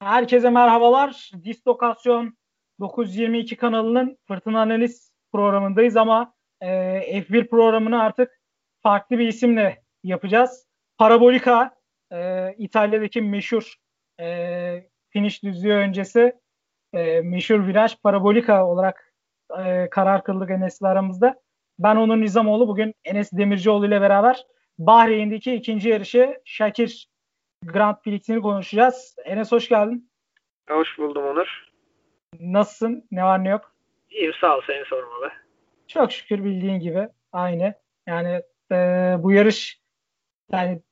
[0.00, 1.30] Herkese merhabalar.
[1.44, 2.38] Distokasyon
[2.80, 6.66] 922 kanalının Fırtına Analiz programındayız ama e,
[7.20, 8.40] F1 programını artık
[8.82, 10.66] farklı bir isimle yapacağız.
[10.98, 11.74] Parabolika,
[12.12, 13.74] e, İtalya'daki meşhur
[14.20, 16.32] e, finish düzlüğü öncesi
[16.92, 19.14] e, meşhur viraj Parabolika olarak
[19.64, 21.40] e, karar kıldık Enes'le aramızda.
[21.78, 24.44] Ben onun Nizamoğlu bugün Enes Demircioğlu ile beraber
[24.78, 27.09] Bahreyn'deki ikinci yarışı Şakir
[27.64, 29.16] Grand Prix'ini konuşacağız.
[29.24, 30.10] Enes hoş geldin.
[30.68, 31.70] Hoş buldum Onur.
[32.40, 33.04] Nasılsın?
[33.10, 33.74] Ne var ne yok?
[34.10, 35.32] İyiyim sağ ol seni sormalı.
[35.88, 37.74] Çok şükür bildiğin gibi aynı.
[38.06, 38.42] Yani
[38.72, 38.76] e,
[39.18, 39.80] bu yarış
[40.52, 40.82] yani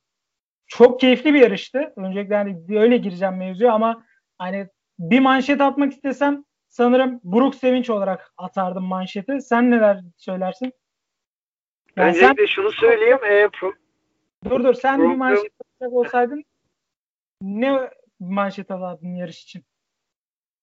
[0.66, 1.92] çok keyifli bir yarıştı.
[1.96, 4.04] Öncelikle hani öyle gireceğim mevzuya ama
[4.38, 9.40] hani bir manşet atmak istesem sanırım Buruk Sevinç olarak atardım manşeti.
[9.40, 10.72] Sen neler söylersin?
[11.96, 13.24] Yani Öncelikle sen, şunu söyleyeyim.
[13.24, 13.72] E, pro,
[14.50, 16.44] dur dur sen program, bir manşet atacak olsaydın
[17.42, 19.62] ne manşet alardın yarış için?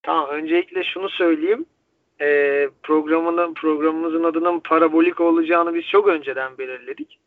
[0.04, 1.66] Tamam öncelikle şunu söyleyeyim.
[2.22, 7.20] E, programının programımızın adının parabolik olacağını biz çok önceden belirledik.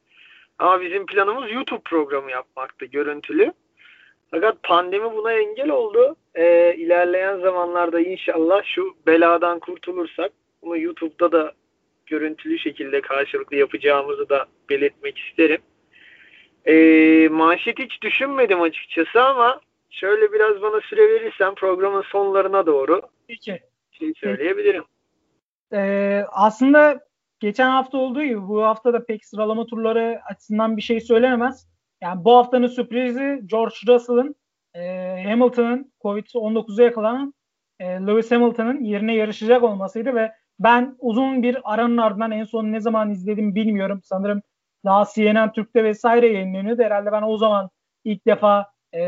[0.58, 3.52] Ama bizim planımız YouTube programı yapmaktı görüntülü.
[4.30, 6.16] Fakat pandemi buna engel oldu.
[6.34, 11.52] E, ilerleyen zamanlarda inşallah şu beladan kurtulursak bunu YouTube'da da
[12.06, 15.60] görüntülü şekilde karşılıklı yapacağımızı da belirtmek isterim.
[16.68, 23.60] E, manşet hiç düşünmedim açıkçası ama şöyle biraz bana süre verirsen programın sonlarına doğru Peki.
[23.90, 24.84] şey söyleyebilirim.
[25.72, 27.00] Ee, aslında
[27.40, 31.68] geçen hafta olduğu gibi bu hafta da pek sıralama turları açısından bir şey söylenemez.
[32.02, 34.34] Yani bu haftanın sürprizi George Russell'ın
[34.74, 34.80] e,
[35.24, 37.34] Hamilton'ın Covid-19'a yakalanan
[37.80, 42.80] e, Lewis Hamilton'ın yerine yarışacak olmasıydı ve ben uzun bir aranın ardından en son ne
[42.80, 44.00] zaman izledim bilmiyorum.
[44.04, 44.42] Sanırım
[44.84, 46.82] daha CNN Türk'te vesaire yayınlanıyordu.
[46.82, 47.70] Herhalde ben o zaman
[48.04, 49.02] ilk defa e,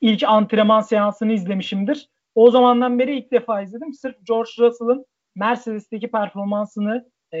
[0.00, 2.08] ilk antrenman seansını izlemişimdir.
[2.34, 3.92] O zamandan beri ilk defa izledim.
[3.92, 7.40] Sırf George Russell'ın Mercedes'teki performansını e,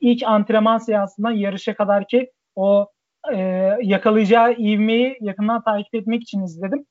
[0.00, 2.90] ilk antrenman seansından yarışa kadar ki o
[3.32, 3.36] e,
[3.82, 6.86] yakalayacağı ivmeyi yakından takip etmek için izledim.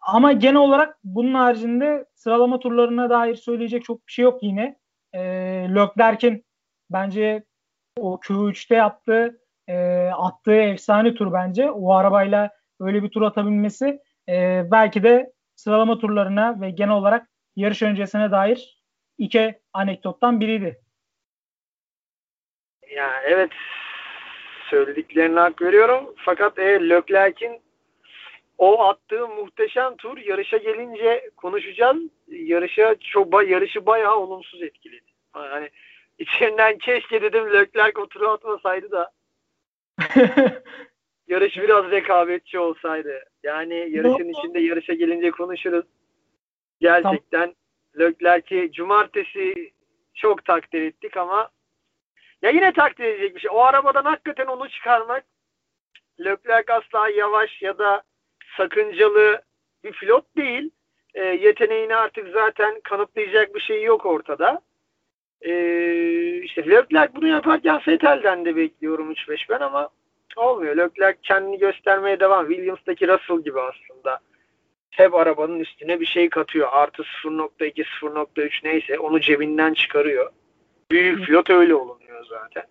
[0.00, 4.76] Ama genel olarak bunun haricinde sıralama turlarına dair söyleyecek çok bir şey yok yine.
[5.12, 5.20] E,
[5.74, 6.44] Leclerc'in
[6.90, 7.44] bence
[7.96, 11.70] o Q3'te yaptığı e, attığı efsane tur bence.
[11.70, 17.26] O arabayla öyle bir tur atabilmesi e, belki de sıralama turlarına ve genel olarak
[17.56, 18.82] yarış öncesine dair
[19.18, 20.80] iki anekdottan biriydi.
[22.90, 23.50] Ya evet
[24.70, 26.14] söylediklerine hak veriyorum.
[26.16, 27.60] Fakat e, Leclerc'in
[28.58, 31.96] o attığı muhteşem tur yarışa gelince konuşacağız.
[32.28, 35.04] Yarışa çok yarışı bayağı olumsuz etkiledi.
[35.32, 35.70] Hani
[36.18, 39.10] içinden keşke dedim Leclerc o turu atmasaydı da
[41.28, 43.24] yarış biraz rekabetçi olsaydı.
[43.42, 45.84] Yani yarışın içinde yarışa gelince konuşuruz.
[46.80, 47.54] Gerçekten
[47.98, 49.72] Leclerc'i cumartesi
[50.14, 51.50] çok takdir ettik ama
[52.42, 53.50] ya yine takdir edecek bir şey.
[53.54, 55.24] O arabadan hakikaten onu çıkarmak
[56.20, 58.02] Leclerc asla yavaş ya da
[58.56, 59.42] sakıncalı
[59.84, 60.70] bir pilot değil.
[61.14, 64.60] E, yeteneğini artık zaten kanıtlayacak bir şey yok ortada.
[65.42, 65.52] E,
[66.42, 69.88] işte Leclerc bunu yaparken Vettel'den de bekliyorum 3-5 ben ama
[70.36, 70.76] olmuyor.
[70.76, 72.48] Leclerc kendini göstermeye devam.
[72.48, 74.18] Williams'daki Russell gibi aslında.
[74.90, 76.68] Hep arabanın üstüne bir şey katıyor.
[76.72, 80.30] Artı 0.2, 0.3 neyse onu cebinden çıkarıyor.
[80.90, 82.62] Büyük pilot öyle olunuyor zaten.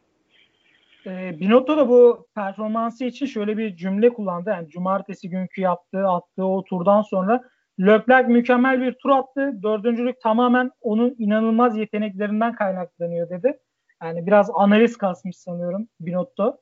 [1.06, 4.50] E, Binotto da bu performansı için şöyle bir cümle kullandı.
[4.50, 7.44] Yani cumartesi günkü yaptığı, attığı o turdan sonra
[7.80, 9.64] Leclerc mükemmel bir tur attı.
[9.64, 13.59] Dördüncülük tamamen onun inanılmaz yeteneklerinden kaynaklanıyor dedi.
[14.04, 16.62] Yani biraz analiz kasmış sanıyorum Binotto.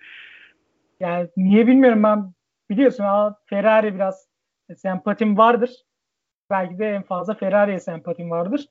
[1.00, 2.32] yani niye bilmiyorum ben
[2.70, 3.04] biliyorsun
[3.46, 4.28] Ferrari biraz
[4.76, 5.70] sempatim vardır.
[6.50, 8.66] Belki de en fazla Ferrari'ye sempatim vardır.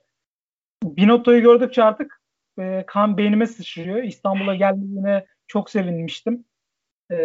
[0.83, 2.21] Binotto'yu gördükçe artık
[2.59, 4.03] e, kan beynime sıçrıyor.
[4.03, 6.45] İstanbul'a geldiğine çok sevinmiştim.
[7.11, 7.15] E,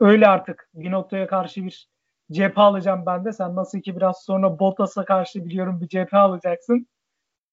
[0.00, 1.88] öyle artık Binotto'ya karşı bir
[2.32, 3.32] cephe alacağım ben de.
[3.32, 6.86] Sen nasıl ki biraz sonra Bottas'a karşı biliyorum bir cephe alacaksın.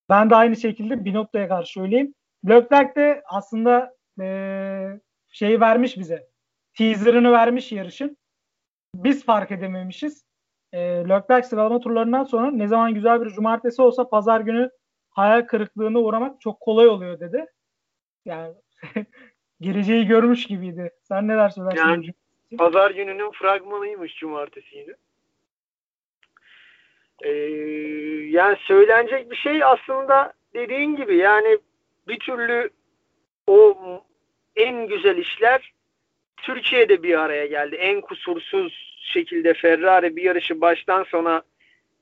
[0.10, 2.14] Ben de aynı şekilde Binotto'ya karşı söyleyeyim.
[2.50, 5.00] Leclerc de aslında e,
[5.30, 6.28] şeyi vermiş bize.
[6.78, 8.18] Teaser'ını vermiş yarışın.
[8.96, 10.26] Biz fark edememişiz.
[10.72, 14.70] E, Leclerc sıralama turlarından sonra ne zaman güzel bir cumartesi olsa pazar günü
[15.10, 17.46] hayal kırıklığına uğramak çok kolay oluyor dedi.
[18.26, 18.56] Yani
[19.62, 20.92] geleceği görmüş gibiydi.
[21.04, 21.80] Sen neler söylersin?
[21.80, 22.14] Yani,
[22.58, 24.94] pazar gününün fragmanıymış cumartesi yine.
[27.24, 27.30] Ee,
[28.30, 31.58] yani söylenecek bir şey aslında dediğin gibi yani
[32.08, 32.70] bir türlü
[33.48, 33.78] o
[34.56, 35.74] en güzel işler
[36.38, 37.76] Türkiye'de bir araya geldi.
[37.76, 41.44] En kusursuz şekilde Ferrari bir yarışı baştan sona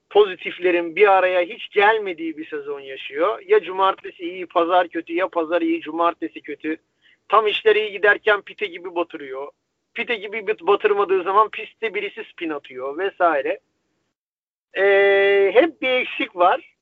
[0.10, 3.42] pozitiflerin bir araya hiç gelmediği bir sezon yaşıyor.
[3.46, 6.78] Ya cumartesi iyi, pazar kötü ya pazar iyi, cumartesi kötü.
[7.30, 9.48] Tam işleri iyi giderken pite gibi batırıyor.
[9.94, 13.60] Pite gibi batırmadığı zaman pistte birisi spin atıyor vesaire.
[14.78, 16.74] Ee, hep bir eksik var.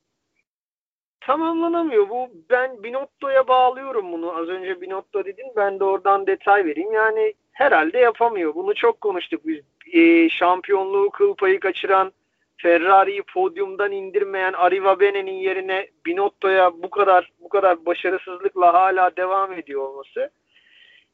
[1.21, 2.09] Tamamlanamıyor.
[2.09, 4.35] Bu ben Binotto'ya bağlıyorum bunu.
[4.35, 5.47] Az önce Binotto dedin.
[5.55, 6.93] Ben de oradan detay vereyim.
[6.93, 8.55] Yani herhalde yapamıyor.
[8.55, 9.59] Bunu çok konuştuk biz.
[9.93, 12.11] Ee, şampiyonluğu kıl payı kaçıran
[12.57, 20.31] Ferrari'yi podyumdan indirmeyen Arrivabene'nin yerine Binotto'ya bu kadar bu kadar başarısızlıkla hala devam ediyor olması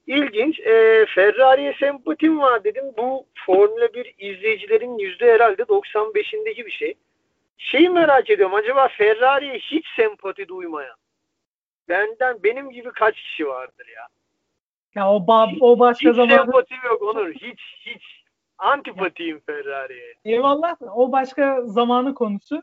[0.08, 0.60] ilginç.
[0.60, 2.86] E, Ferrari'ye sempatim var dedim.
[2.98, 6.94] Bu Formula 1 izleyicilerin yüzde herhalde 95'indeki bir şey.
[7.58, 8.56] Şeyi merak ediyorum.
[8.56, 10.96] Acaba Ferrari'ye hiç sempati duymayan
[11.90, 14.08] benden benim gibi kaç kişi vardır ya?
[14.96, 17.32] Ya o ba o başka hiç zaman sempatim yok Onur.
[17.34, 18.04] Hiç hiç
[18.58, 20.14] antipatiyim Ferrari'ye.
[20.26, 20.76] Eyvallah.
[20.96, 22.62] O başka zamanı konusu.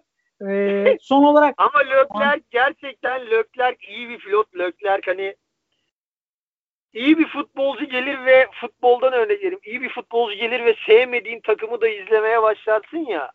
[0.48, 4.58] Ee, son olarak ama Leclerc gerçekten Leclerc iyi bir pilot.
[4.58, 5.34] Leclerc hani
[6.94, 9.60] iyi bir futbolcu gelir ve futboldan örnek vereyim.
[9.64, 13.30] İyi bir futbolcu gelir ve sevmediğin takımı da izlemeye başlarsın ya.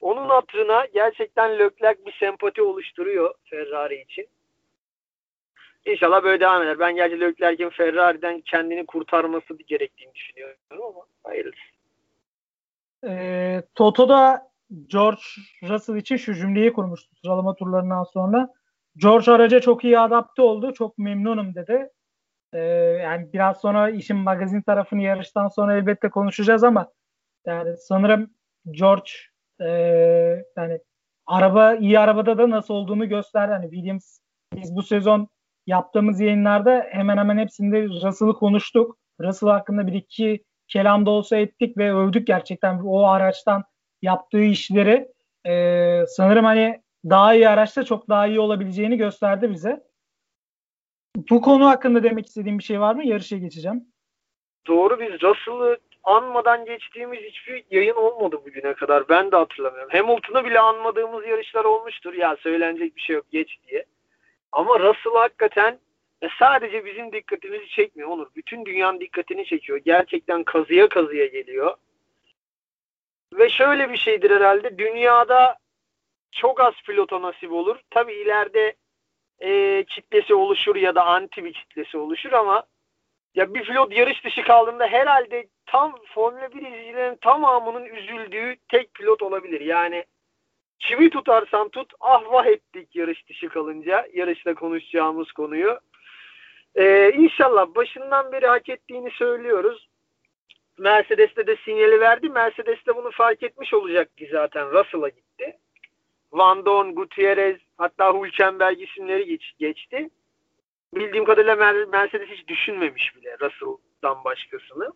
[0.00, 4.26] Onun hatırına gerçekten Leclerc bir sempati oluşturuyor Ferrari için.
[5.86, 6.78] İnşallah böyle devam eder.
[6.78, 11.58] Ben gerçi Leclerc'in Ferrari'den kendini kurtarması gerektiğini düşünüyorum ama hayırlısı.
[13.06, 14.50] E, Toto'da
[14.86, 15.22] George
[15.62, 18.48] Russell için şu cümleyi kurmuştu sıralama turlarından sonra.
[18.96, 20.72] George araca çok iyi adapte oldu.
[20.72, 21.90] Çok memnunum dedi.
[22.54, 22.58] Ee,
[23.02, 26.92] yani biraz sonra işin magazin tarafını yarıştan sonra elbette konuşacağız ama
[27.46, 28.30] yani sanırım
[28.70, 29.10] George
[29.60, 29.68] e,
[30.56, 30.80] yani
[31.26, 33.52] araba iyi arabada da nasıl olduğunu gösterdi.
[33.52, 34.18] Hani Williams
[34.54, 35.28] biz bu sezon
[35.66, 38.98] yaptığımız yayınlarda hemen hemen hepsinde Russell'ı konuştuk.
[39.20, 43.64] Russell hakkında bir iki kelamda olsa ettik ve övdük gerçekten o araçtan
[44.02, 45.12] yaptığı işleri.
[45.46, 49.93] Ee, sanırım hani daha iyi araçta çok daha iyi olabileceğini gösterdi bize.
[51.16, 53.06] Bu konu hakkında demek istediğim bir şey var mı?
[53.06, 53.84] Yarışa geçeceğim.
[54.66, 59.08] Doğru biz Russell'ı anmadan geçtiğimiz hiçbir yayın olmadı bugüne kadar.
[59.08, 59.90] Ben de hatırlamıyorum.
[59.92, 62.14] Hamilton'ı bile anmadığımız yarışlar olmuştur.
[62.14, 63.84] Ya söylenecek bir şey yok geç diye.
[64.52, 65.78] Ama Russell hakikaten
[66.38, 68.26] sadece bizim dikkatimizi çekmiyor Onur.
[68.36, 69.78] Bütün dünyanın dikkatini çekiyor.
[69.78, 71.74] Gerçekten kazıya kazıya geliyor.
[73.32, 74.78] Ve şöyle bir şeydir herhalde.
[74.78, 75.56] Dünyada
[76.32, 77.76] çok az pilota nasip olur.
[77.90, 78.74] Tabi ileride
[79.40, 82.64] e, kitlesi oluşur ya da anti bir kitlesi oluşur ama
[83.34, 89.22] ya bir pilot yarış dışı kaldığında herhalde tam Formula 1 izleyicilerin tamamının üzüldüğü tek pilot
[89.22, 89.60] olabilir.
[89.60, 90.04] Yani
[90.78, 95.78] kimi tutarsan tut ah vah ettik yarış dışı kalınca yarışta konuşacağımız konuyu.
[96.74, 99.88] Ee, inşallah başından beri hak ettiğini söylüyoruz.
[100.78, 102.28] Mercedes'te de sinyali verdi.
[102.28, 104.70] Mercedes de bunu fark etmiş olacaktı zaten.
[104.70, 105.58] Russell'a gitti.
[106.34, 110.10] Van Dorn, Gutierrez hatta Hülkenberg isimleri geç, geçti.
[110.94, 114.92] Bildiğim kadarıyla Mercedes hiç düşünmemiş bile Russell'dan başkasını.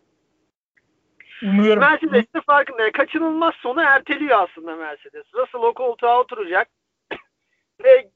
[1.43, 1.79] Umuyorum.
[1.79, 2.81] Mercedes de farkında.
[2.81, 5.25] Yani kaçınılmaz sonu erteliyor aslında Mercedes.
[5.33, 6.67] Russell o koltuğa oturacak
[7.83, 8.09] ve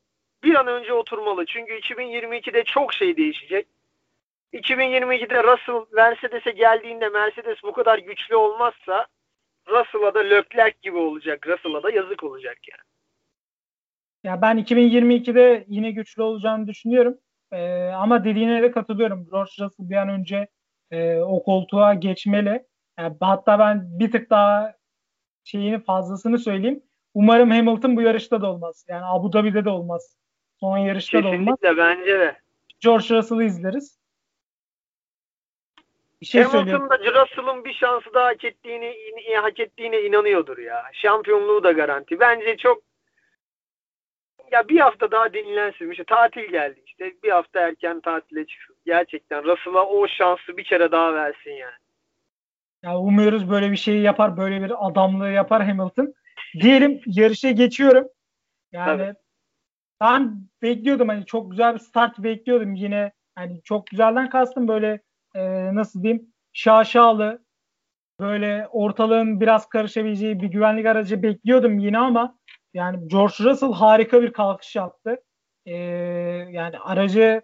[0.43, 1.45] bir an önce oturmalı.
[1.45, 3.67] Çünkü 2022'de çok şey değişecek.
[4.53, 9.07] 2022'de Russell Mercedes'e geldiğinde Mercedes bu kadar güçlü olmazsa
[9.67, 11.47] Russell'a da Leclerc gibi olacak.
[11.47, 12.92] Russell'a da yazık olacak yani.
[14.23, 17.17] Ya ben 2022'de yine güçlü olacağını düşünüyorum.
[17.51, 19.27] Ee, ama dediğine de katılıyorum.
[19.31, 20.47] George Russell bir an önce
[20.91, 22.65] e, o koltuğa geçmeli.
[22.99, 24.73] Yani hatta ben bir tık daha
[25.43, 26.83] şeyini fazlasını söyleyeyim.
[27.13, 28.85] Umarım Hamilton bu yarışta da olmaz.
[28.89, 30.17] Yani Abu Dhabi'de de olmaz.
[30.59, 31.59] Son yarışta Kesinlikle, da olmaz.
[31.61, 32.37] Kesinlikle bence de.
[32.79, 33.99] George Russell'ı izleriz.
[36.21, 38.95] Bir şey Hamilton da Russell'ın bir şansı daha hak ettiğini
[39.41, 40.83] hak ettiğine inanıyordur ya.
[40.93, 42.19] Şampiyonluğu da garanti.
[42.19, 42.92] Bence çok
[44.53, 45.91] ya bir hafta daha dinlensin.
[45.91, 47.13] İşte tatil geldi işte.
[47.23, 48.75] Bir hafta erken tatile çıksın.
[48.85, 51.83] Gerçekten Russell'a o şansı bir kere daha versin yani.
[52.83, 54.37] Ya umuyoruz böyle bir şeyi yapar.
[54.37, 56.13] Böyle bir adamlığı yapar Hamilton.
[56.61, 58.07] Diyelim yarışa geçiyorum.
[58.71, 59.13] Yani Tabii.
[60.01, 63.11] ben bekliyordum hani çok güzel bir start bekliyordum yine.
[63.35, 65.01] Hani çok güzelden kastım böyle
[65.35, 67.43] e, nasıl diyeyim şaşalı
[68.19, 72.37] böyle ortalığın biraz karışabileceği bir güvenlik aracı bekliyordum yine ama
[72.73, 75.17] yani George Russell harika bir kalkış yaptı.
[75.65, 75.73] Ee,
[76.51, 77.41] yani aracı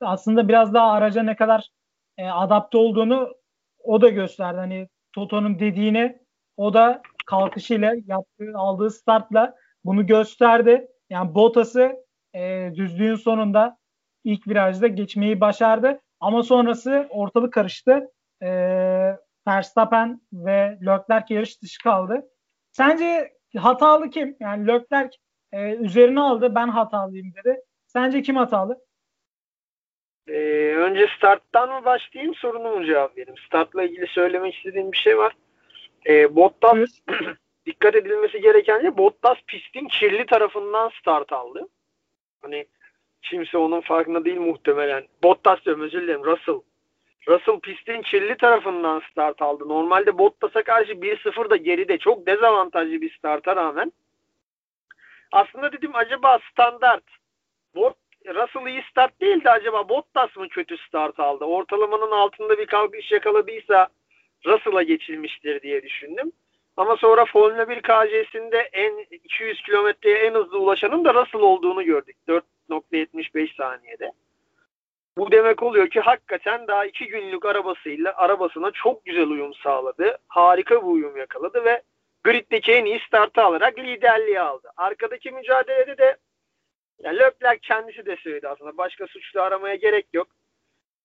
[0.00, 1.68] aslında biraz daha araca ne kadar
[2.18, 3.34] e, adapte olduğunu
[3.84, 4.58] o da gösterdi.
[4.58, 6.18] Hani Toto'nun dediğini
[6.56, 10.88] o da kalkışıyla yaptığı, aldığı startla bunu gösterdi.
[11.10, 11.96] Yani Bottas'ı
[12.34, 13.78] e, düzlüğün sonunda
[14.24, 16.00] ilk virajda geçmeyi başardı.
[16.20, 18.10] Ama sonrası ortalık karıştı.
[18.42, 18.48] e,
[19.48, 22.30] Verstappen ve Leclerc yarış dışı kaldı.
[22.72, 24.36] Sence hatalı kim?
[24.40, 25.16] Yani Leclerc
[25.52, 27.60] e, üzerine aldı ben hatalıyım dedi.
[27.86, 28.80] Sence kim hatalı?
[30.28, 33.38] Ee, önce starttan mı başlayayım sorunu mu cevap vereyim?
[33.46, 35.36] Startla ilgili söylemek istediğim bir şey var.
[36.06, 36.90] Ee, Bottas
[37.66, 41.68] dikkat edilmesi gereken şey Bottas pistin kirli tarafından start aldı.
[42.42, 42.66] Hani
[43.22, 45.06] kimse onun farkında değil muhtemelen.
[45.22, 46.60] Bottas diyorum özür dilerim Russell.
[47.28, 49.68] Russell pistin kirli tarafından start aldı.
[49.68, 53.92] Normalde Bottas'a karşı 1-0 da geride çok dezavantajlı bir starta rağmen.
[55.32, 57.04] Aslında dedim acaba standart
[57.74, 57.96] Bot,
[58.26, 61.44] Russell iyi start değildi acaba Bottas mı kötü start aldı?
[61.44, 63.88] Ortalamanın altında bir kalkış yakaladıysa
[64.46, 66.32] Russell'a geçilmiştir diye düşündüm.
[66.76, 72.16] Ama sonra Formula 1 KC'sinde en 200 kilometreye en hızlı ulaşanın da Russell olduğunu gördük.
[72.28, 74.12] 4.75 saniyede.
[75.18, 80.18] Bu demek oluyor ki hakikaten daha iki günlük arabasıyla arabasına çok güzel uyum sağladı.
[80.28, 81.82] Harika bir uyum yakaladı ve
[82.24, 84.70] griddeki en iyi startı alarak liderliği aldı.
[84.76, 86.16] Arkadaki mücadelede de
[86.98, 88.76] yani Leclerc kendisi de söyledi aslında.
[88.76, 90.28] Başka suçlu aramaya gerek yok.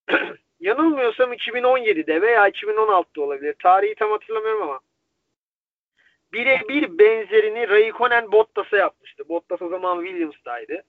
[0.59, 3.55] Yanılmıyorsam 2017'de veya 2016'da olabilir.
[3.63, 4.79] Tarihi tam hatırlamıyorum ama
[6.33, 9.29] birebir benzerini Raikkonen Bottas'a yapmıştı.
[9.29, 10.83] Bottas o zaman Williams'taydı.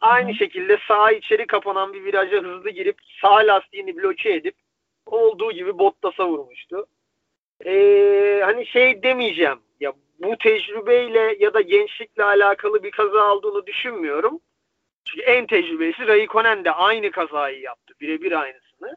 [0.00, 4.54] Aynı şekilde sağ içeri kapanan bir viraja hızlı girip sağ lastiğini bloke edip
[5.06, 6.86] olduğu gibi Bottas'a vurmuştu.
[7.66, 9.58] Ee, hani şey demeyeceğim.
[9.80, 14.40] Ya bu tecrübeyle ya da gençlikle alakalı bir kaza olduğunu düşünmüyorum.
[15.04, 17.94] Çünkü en tecrübesi Raikkonen de aynı kazayı yaptı.
[18.00, 18.96] Birebir aynısını.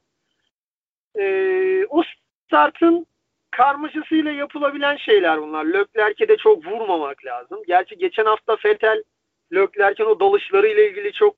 [1.19, 2.03] Ee, o
[2.45, 3.05] startın
[3.51, 5.65] karmaşasıyla yapılabilen şeyler bunlar.
[5.65, 7.59] Leclerc'e de çok vurmamak lazım.
[7.67, 9.03] Gerçi geçen hafta Vettel
[9.53, 11.35] Leclerc'in o dalışları ile ilgili çok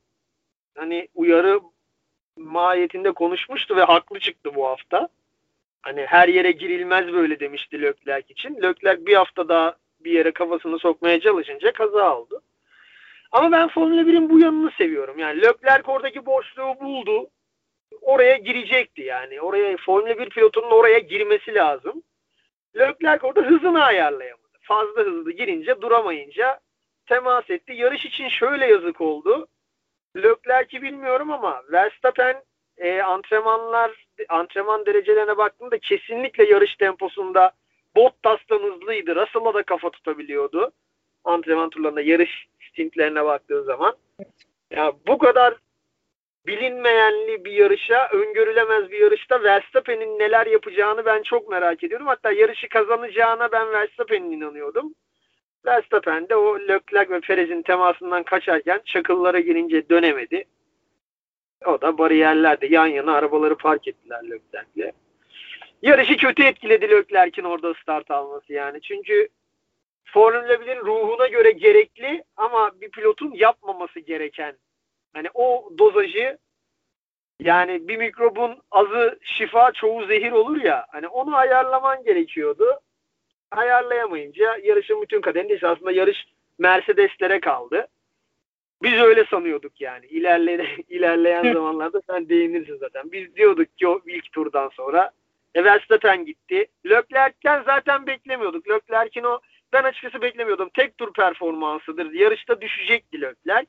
[0.77, 1.59] hani uyarı
[2.37, 5.09] mahiyetinde konuşmuştu ve haklı çıktı bu hafta.
[5.81, 8.61] Hani her yere girilmez böyle demişti Leclerc için.
[8.61, 12.41] Leclerc bir hafta daha bir yere kafasını sokmaya çalışınca kaza oldu.
[13.31, 15.19] Ama ben Formula 1'in bu yanını seviyorum.
[15.19, 17.29] Yani Leclerc oradaki boşluğu buldu.
[18.01, 19.41] Oraya girecekti yani.
[19.41, 22.03] Oraya Formula 1 pilotunun oraya girmesi lazım.
[22.75, 24.57] Leclerc orada hızını ayarlayamadı.
[24.61, 26.59] Fazla hızlı girince duramayınca
[27.05, 27.73] temas etti.
[27.73, 29.47] Yarış için şöyle yazık oldu.
[30.17, 32.43] Leclerc'i bilmiyorum ama Verstappen
[32.77, 37.51] e, antrenmanlar antrenman derecelerine baktığımda kesinlikle yarış temposunda
[37.95, 39.15] Bottas'tan hızlıydı.
[39.15, 40.71] Russell'a da kafa tutabiliyordu.
[41.23, 43.95] Antrenman turlarında yarış stintlerine baktığı zaman.
[44.71, 45.55] Ya bu kadar
[46.47, 52.07] bilinmeyenli bir yarışa, öngörülemez bir yarışta Verstappen'in neler yapacağını ben çok merak ediyorum.
[52.07, 54.93] Hatta yarışı kazanacağına ben Verstappen'in inanıyordum.
[55.65, 60.45] Verstappen de o Leclerc ve Perez'in temasından kaçarken çakıllara girince dönemedi.
[61.65, 64.91] O da bariyerlerde yan yana arabaları park ettiler Leclerc'le.
[65.81, 68.81] Yarışı kötü etkiledi Leclerc'in orada start alması yani.
[68.81, 69.27] Çünkü
[70.05, 74.57] Formula 1'in ruhuna göre gerekli ama bir pilotun yapmaması gereken.
[75.13, 76.37] Hani o dozajı
[77.39, 80.85] yani bir mikrobun azı şifa çoğu zehir olur ya.
[80.89, 82.79] Hani onu ayarlaman gerekiyordu
[83.57, 86.25] ayarlayamayınca yarışın bütün kaderini aslında yarış
[86.59, 87.87] Mercedes'lere kaldı.
[88.83, 90.05] Biz öyle sanıyorduk yani.
[90.05, 93.11] İlerle, ilerleyen zamanlarda sen değinirsin zaten.
[93.11, 95.11] Biz diyorduk ki o ilk turdan sonra
[95.55, 96.65] e, Verstappen gitti.
[96.85, 98.69] Leclerc'ten zaten beklemiyorduk.
[98.69, 99.39] Leclerc'in o
[99.73, 100.69] ben açıkçası beklemiyordum.
[100.73, 102.11] Tek tur performansıdır.
[102.11, 103.67] Yarışta düşecekti Leclerc.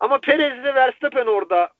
[0.00, 1.70] Ama Perez ve Verstappen orada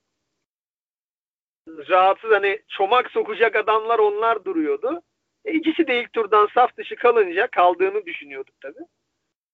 [1.68, 5.02] rahatsız hani çomak sokacak adamlar onlar duruyordu.
[5.44, 8.78] E, ikisi de ilk turdan saf dışı kalınca kaldığını düşünüyorduk tabi.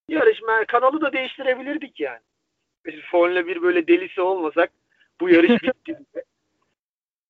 [0.09, 2.21] Yarışma kanalı da değiştirebilirdik yani.
[2.87, 4.73] Biz Formula 1 böyle delisi olmasak
[5.21, 5.99] bu yarış bitti.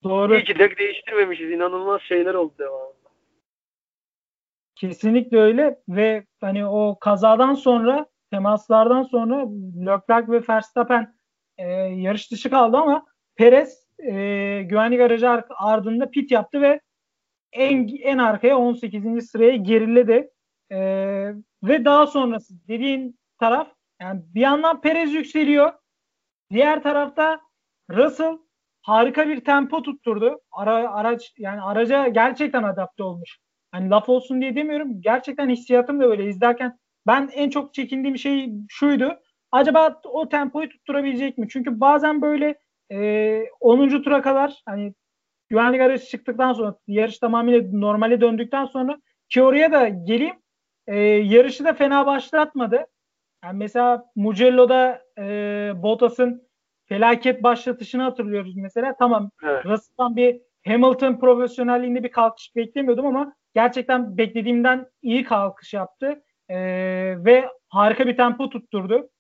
[0.05, 0.35] Doğru.
[0.35, 1.51] İyi ki de değiştirmemişiz.
[1.51, 3.11] İnanılmaz şeyler oldu devamında.
[4.75, 9.47] Kesinlikle öyle ve hani o kazadan sonra temaslardan sonra
[9.87, 11.15] Leclerc ve Verstappen
[11.59, 14.13] e, yarış dışı kaldı ama Perez e,
[14.63, 16.81] güvenlik aracı ardında pit yaptı ve
[17.53, 19.31] en en arkaya 18.
[19.31, 20.31] sıraya geriledi.
[20.73, 23.69] Ee, ve daha sonrası dediğin taraf
[24.01, 25.73] yani bir yandan Perez yükseliyor.
[26.51, 27.41] Diğer tarafta
[27.91, 28.39] Russell
[28.83, 30.41] harika bir tempo tutturdu.
[30.53, 33.39] Ara, araç yani araca gerçekten adapte olmuş.
[33.73, 35.03] Hani laf olsun diye demiyorum.
[35.03, 39.19] Gerçekten hissiyatım da öyle izlerken ben en çok çekindiğim şey şuydu.
[39.53, 41.49] Acaba o tempoyu tutturabilecek mi?
[41.51, 42.59] Çünkü bazen böyle
[42.93, 44.03] e, 10.
[44.03, 44.95] tura kadar hani
[45.51, 50.37] güvenlik aracı çıktıktan sonra yarış tamamıyla normale döndükten sonra ki oraya da geleyim
[50.87, 52.87] e, yarışı da fena başlatmadı.
[53.45, 55.23] Yani mesela Mugello'da e,
[55.83, 56.49] Bottas'ın
[56.87, 58.95] felaket başlatışını hatırlıyoruz mesela.
[58.99, 59.67] Tamam evet.
[59.67, 66.23] Russell'dan bir Hamilton profesyonelliğinde bir kalkış beklemiyordum ama gerçekten beklediğimden iyi kalkış yaptı.
[66.49, 66.57] Ee,
[67.25, 69.11] ve harika bir tempo tutturdu.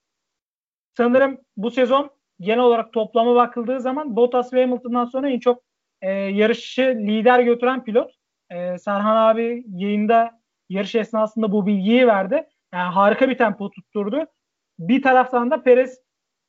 [0.97, 2.11] Sanırım bu sezon
[2.41, 5.63] genel olarak toplama bakıldığı zaman Bottas ve Hamilton'dan sonra en çok
[6.03, 8.11] e, yarışı lider götüren pilot.
[8.51, 12.47] E, Serhan abi yayında yarış esnasında bu bilgiyi verdi.
[12.75, 14.27] Yani harika bir tempo tutturdu.
[14.79, 15.99] Bir taraftan da Perez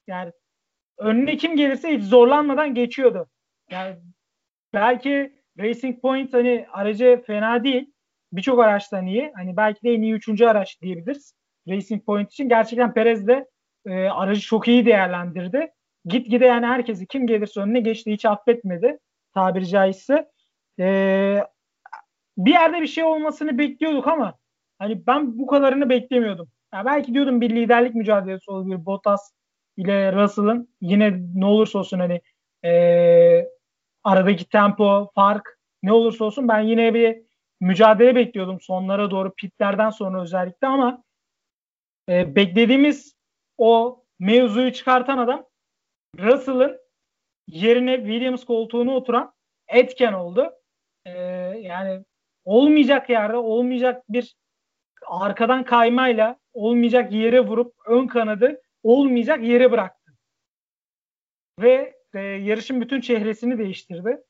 [0.08, 0.32] yani
[0.98, 3.30] önüne kim gelirse hiç zorlanmadan geçiyordu.
[3.72, 3.96] Yani
[4.74, 7.94] belki Racing Point hani aracı fena değil.
[8.34, 9.32] Birçok araçtan iyi.
[9.36, 11.34] Hani belki de en iyi üçüncü araç diyebiliriz.
[11.68, 12.50] Racing Point için.
[12.50, 13.48] Gerçekten Perez de
[13.86, 15.72] e, aracı çok iyi değerlendirdi.
[16.06, 18.12] Git gide yani herkesi kim gelirse önüne geçti.
[18.12, 19.00] Hiç affetmedi.
[19.34, 20.32] Tabiri caizse.
[20.80, 21.46] E,
[22.38, 24.38] bir yerde bir şey olmasını bekliyorduk ama
[24.80, 26.50] hani ben bu kadarını beklemiyordum.
[26.74, 29.32] Yani belki diyordum bir liderlik mücadelesi olabilir Bottas
[29.78, 30.70] ile Russell'ın.
[30.82, 32.22] Yine ne olursa olsun hani
[32.66, 32.72] e,
[34.04, 37.22] aradaki tempo, fark ne olursa olsun ben yine bir
[37.60, 41.04] mücadele bekliyordum sonlara doğru pitlerden sonra özellikle ama
[42.10, 43.16] e, beklediğimiz
[43.58, 45.46] o mevzuyu çıkartan adam
[46.20, 46.80] Russell'ın
[47.52, 49.34] yerine Williams koltuğuna oturan
[49.68, 50.52] etken oldu.
[51.06, 51.12] E,
[51.62, 52.04] yani
[52.46, 54.36] olmayacak yerde olmayacak bir
[55.08, 60.12] arkadan kaymayla olmayacak yere vurup ön kanadı olmayacak yere bıraktı.
[61.60, 64.24] Ve e, yarışın bütün çehresini değiştirdi.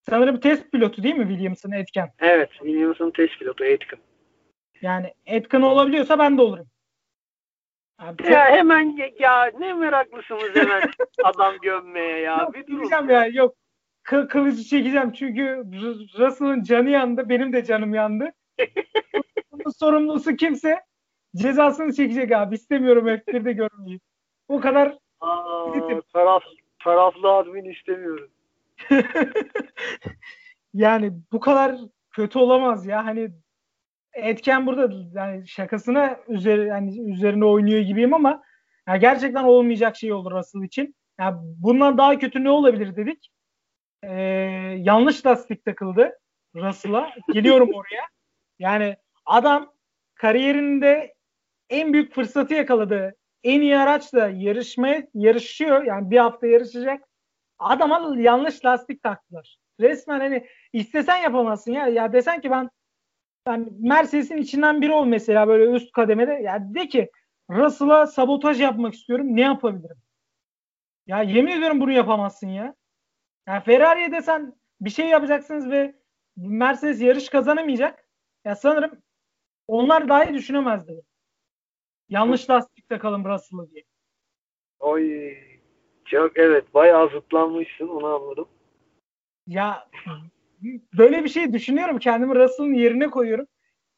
[0.00, 2.12] Sanırım test pilotu değil mi Williams'ın Etken?
[2.18, 3.98] Evet, Williams'ın test pilotu Etken.
[4.82, 6.66] Yani Etken olabiliyorsa ben de olurum.
[8.00, 10.82] Abi, ya hemen ya ne meraklısınız hemen
[11.24, 12.36] adam gömmeye ya.
[12.36, 13.08] Yok, bir durun.
[13.08, 13.54] Ya, yok.
[14.02, 15.64] Kı kılıcı çekeceğim çünkü
[16.18, 17.28] Russell'ın canı yandı.
[17.28, 18.32] Benim de canım yandı.
[19.52, 20.80] Bunun sorumlusu kimse
[21.36, 22.54] cezasını çekecek abi.
[22.54, 24.00] İstemiyorum F1'de görmeyi.
[24.48, 25.72] O kadar Aa,
[26.12, 26.42] taraf,
[26.84, 28.30] taraflı admin istemiyorum.
[30.74, 31.76] yani bu kadar
[32.10, 33.06] kötü olamaz ya.
[33.06, 33.30] Hani
[34.12, 38.42] etken burada yani şakasına üzeri, yani üzerine oynuyor gibiyim ama
[38.88, 40.94] yani gerçekten olmayacak şey olur Russell için.
[41.20, 43.30] Yani bundan daha kötü ne olabilir dedik.
[44.02, 44.12] Ee,
[44.78, 46.18] yanlış lastik takıldı
[46.54, 47.10] Russell'a.
[47.32, 48.06] Geliyorum oraya.
[48.58, 49.72] Yani adam
[50.14, 51.14] kariyerinde
[51.70, 53.14] en büyük fırsatı yakaladı.
[53.44, 55.84] En iyi araçla yarışmaya yarışıyor.
[55.84, 57.04] Yani bir hafta yarışacak.
[57.58, 59.56] Adama yanlış lastik taktılar.
[59.80, 61.86] Resmen hani istesen yapamazsın ya.
[61.86, 62.70] Ya desen ki ben
[63.46, 66.32] yani Mercedes'in içinden biri ol mesela böyle üst kademede.
[66.32, 67.10] Ya de ki
[67.50, 69.36] Russell'a sabotaj yapmak istiyorum.
[69.36, 69.96] Ne yapabilirim?
[71.06, 72.74] Ya yemin ediyorum bunu yapamazsın ya.
[73.48, 75.94] Ya Ferrari'ye desen bir şey yapacaksınız ve
[76.36, 78.08] Mercedes yarış kazanamayacak.
[78.44, 79.02] Ya sanırım
[79.66, 81.02] onlar dahi düşünemezdi.
[82.08, 83.84] Yanlış lastik takalım Russell'ı diye.
[84.78, 85.34] Oy.
[86.04, 88.48] Çok evet bayağı zıtlanmışsın onu anladım.
[89.46, 89.88] Ya
[90.98, 91.98] böyle bir şey düşünüyorum.
[91.98, 93.46] Kendimi Russell'ın yerine koyuyorum.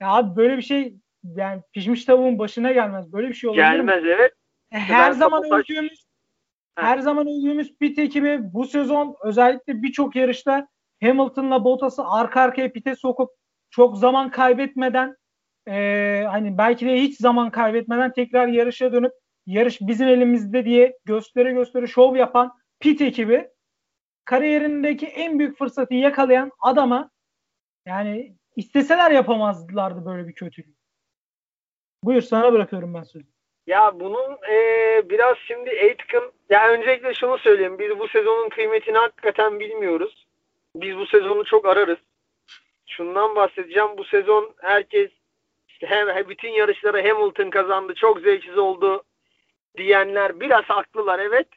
[0.00, 3.12] Ya abi böyle bir şey yani pişmiş tavuğun başına gelmez.
[3.12, 4.10] Böyle bir şey olabilir Gelmez mi?
[4.10, 4.32] evet.
[4.72, 5.70] E, her ben zaman sabotaj...
[5.70, 6.06] övdüğümüz
[6.76, 10.68] her zaman övdüğümüz pit ekibi bu sezon özellikle birçok yarışta
[11.02, 13.30] Hamilton'la Bottas'ı arka arkaya pite sokup
[13.70, 15.16] çok zaman kaybetmeden
[15.68, 19.12] e, hani belki de hiç zaman kaybetmeden tekrar yarışa dönüp
[19.46, 23.48] yarış bizim elimizde diye gösteri gösteri şov yapan pit ekibi
[24.24, 27.10] kariyerindeki en büyük fırsatı yakalayan adama
[27.86, 30.76] yani isteseler yapamazlardı böyle bir kötülük.
[32.04, 33.26] Buyur sana bırakıyorum ben sözü.
[33.66, 34.56] Ya bunun e,
[35.10, 37.78] biraz şimdi Aitken ya öncelikle şunu söyleyeyim.
[37.78, 40.26] Biz bu sezonun kıymetini hakikaten bilmiyoruz.
[40.76, 41.98] Biz bu sezonu çok ararız.
[42.86, 43.88] Şundan bahsedeceğim.
[43.98, 45.10] Bu sezon herkes
[45.68, 47.94] işte hem bütün yarışları Hamilton kazandı.
[47.94, 49.02] Çok zevksiz oldu
[49.76, 51.48] diyenler biraz haklılar evet.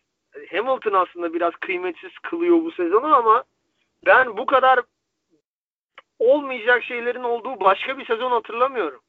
[0.51, 3.43] Hamilton aslında biraz kıymetsiz kılıyor bu sezonu ama
[4.05, 4.79] ben bu kadar
[6.19, 9.01] olmayacak şeylerin olduğu başka bir sezon hatırlamıyorum.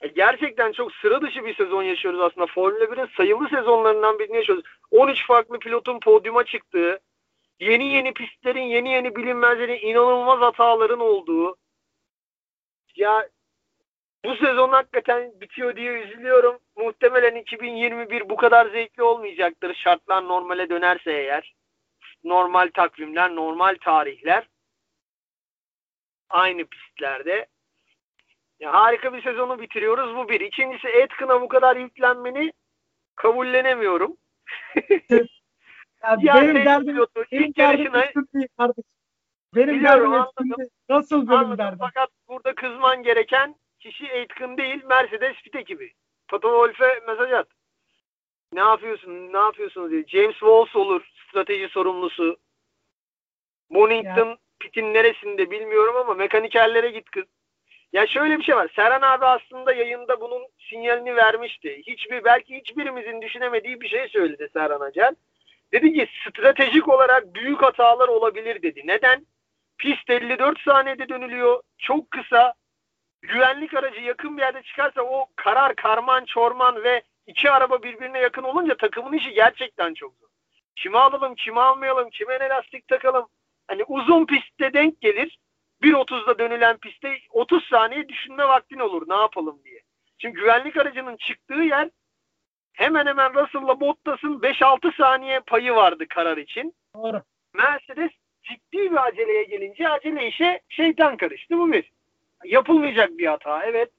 [0.00, 2.46] E gerçekten çok sıra dışı bir sezon yaşıyoruz aslında.
[2.46, 4.64] Formula 1'in sayılı sezonlarından birini yaşıyoruz.
[4.90, 7.00] 13 farklı pilotun podyuma çıktığı,
[7.60, 11.56] yeni yeni pistlerin, yeni yeni bilinmezlerin, inanılmaz hataların olduğu.
[12.96, 13.28] Ya
[14.24, 16.58] bu sezon hakikaten bitiyor diye üzülüyorum.
[16.76, 19.74] Muhtemelen 2021 bu kadar zevkli olmayacaktır.
[19.74, 21.54] Şartlar normale dönerse eğer.
[22.24, 24.48] Normal takvimler, normal tarihler.
[26.30, 27.46] Aynı pistlerde.
[28.60, 30.16] Ya harika bir sezonu bitiriyoruz.
[30.16, 30.40] Bu bir.
[30.40, 32.52] İkincisi Atkin'a bu kadar yüklenmeni
[33.16, 34.16] kabullenemiyorum.
[36.22, 37.92] ya benim derdim, pilotu, benim derdim
[39.54, 41.58] Benim Biliyorum, derdim nasıl benim anladım.
[41.58, 41.78] derdim.
[41.80, 45.92] Fakat burada kızman gereken kişi Aitken değil Mercedes pit ekibi.
[46.28, 47.48] Toto Wolff'e mesaj at.
[48.52, 49.32] Ne yapıyorsun?
[49.32, 50.04] Ne yapıyorsunuz diye.
[50.06, 52.36] James Walls olur strateji sorumlusu.
[53.70, 57.24] Bonington pitin neresinde bilmiyorum ama mekanikerlere git kız.
[57.92, 58.70] Ya şöyle bir şey var.
[58.76, 61.82] Serhan abi aslında yayında bunun sinyalini vermişti.
[61.86, 65.14] Hiçbir belki hiçbirimizin düşünemediği bir şey söyledi Serhan Acar.
[65.72, 68.82] Dedi ki stratejik olarak büyük hatalar olabilir dedi.
[68.84, 69.26] Neden?
[69.78, 71.62] Pist 54 saniyede dönülüyor.
[71.78, 72.54] Çok kısa.
[73.22, 78.42] Güvenlik aracı yakın bir yerde çıkarsa o karar karman çorman ve iki araba birbirine yakın
[78.42, 80.28] olunca takımın işi gerçekten çok zor.
[80.76, 83.28] Kimi alalım, kimi almayalım, kime ne lastik takalım.
[83.68, 85.38] Hani uzun pistte denk gelir.
[85.82, 89.80] 1.30'da dönülen pistte 30 saniye düşünme vaktin olur ne yapalım diye.
[90.18, 91.88] Şimdi güvenlik aracının çıktığı yer
[92.72, 96.74] hemen hemen Russell'la Bottas'ın 5-6 saniye payı vardı karar için.
[96.96, 97.22] Doğru.
[97.54, 98.10] Mercedes
[98.42, 101.58] ciddi bir aceleye gelince acele işe şeytan karıştı.
[101.58, 101.92] Bu bir.
[102.44, 103.64] Yapılmayacak bir hata.
[103.64, 103.90] Evet.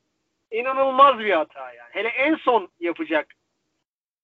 [0.51, 1.89] İnanılmaz bir hata yani.
[1.91, 3.27] Hele en son yapacak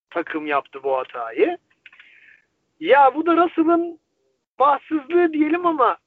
[0.09, 1.57] takım yaptı bu hatayı.
[2.79, 3.99] Ya bu da Russell'ın
[4.59, 5.97] bahtsızlığı diyelim ama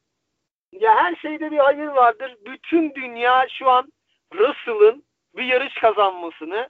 [0.73, 2.37] ya her şeyde bir hayır vardır.
[2.47, 3.93] Bütün dünya şu an
[4.35, 5.05] Russell'ın
[5.37, 6.69] bir yarış kazanmasını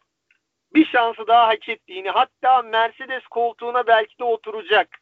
[0.75, 4.99] bir şansı daha hak ettiğini hatta Mercedes koltuğuna belki de oturacak.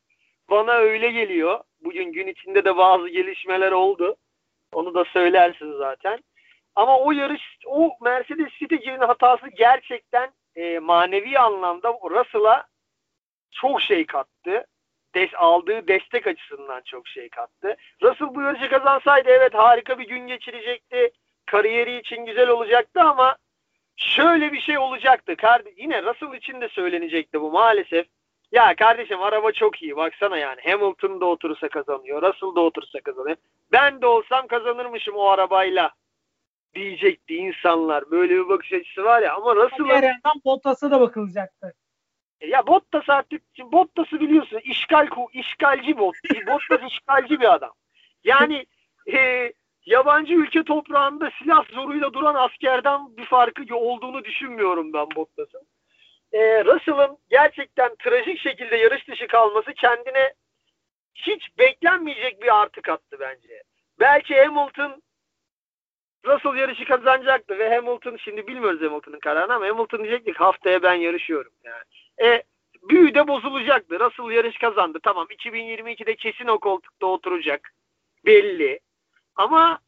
[0.50, 1.60] Bana öyle geliyor.
[1.80, 4.16] Bugün gün içinde de bazı gelişmeler oldu.
[4.72, 6.18] Onu da söylersin zaten.
[6.80, 12.64] Ama o yarış, o Mercedes City'nin hatası gerçekten e, manevi anlamda Russell'a
[13.50, 14.66] çok şey kattı.
[15.14, 17.76] Des, aldığı destek açısından çok şey kattı.
[18.02, 21.10] Russell bu yarışı kazansaydı evet harika bir gün geçirecekti.
[21.46, 23.36] Kariyeri için güzel olacaktı ama
[23.96, 25.36] şöyle bir şey olacaktı.
[25.36, 28.06] Kardeş, yine Russell için de söylenecekti bu maalesef.
[28.52, 30.60] Ya kardeşim araba çok iyi baksana yani.
[30.64, 32.22] Hamilton da oturursa kazanıyor.
[32.22, 33.36] Russell da otursa kazanıyor.
[33.72, 35.90] Ben de olsam kazanırmışım o arabayla
[36.74, 38.10] diyecekti insanlar.
[38.10, 39.88] Böyle bir bakış açısı var ya ama Russell'ın...
[39.88, 41.74] Diğer yandan Bottas'a da bakılacaktı.
[42.40, 46.16] E ya Bottas artık Bottas'ı biliyorsun işgal işgalci bot.
[46.46, 47.72] Bottas işgalci bir adam.
[48.24, 48.66] Yani
[49.12, 49.52] e,
[49.86, 55.66] yabancı dışı toprağında silah zoruyla duran askerden bir farkı olduğunu düşünmüyorum ben Bottas'ın.
[56.32, 60.34] E, Russell'ın gerçekten trajik şekilde yarış dışı kalması kendine
[61.14, 63.62] hiç beklenmeyecek bir artı kattı bence.
[64.00, 65.02] Belki Hamilton
[66.26, 71.52] Russell yarışı kazanacaktı ve Hamilton şimdi bilmiyoruz Hamilton'ın kararını ama Hamilton diyecektik haftaya ben yarışıyorum.
[71.64, 71.84] Yani.
[72.30, 72.42] E,
[72.88, 74.00] büyü de bozulacaktı.
[74.00, 74.98] Russell yarış kazandı.
[75.02, 77.72] Tamam 2022'de kesin o koltukta oturacak.
[78.26, 78.80] Belli.
[79.36, 79.80] Ama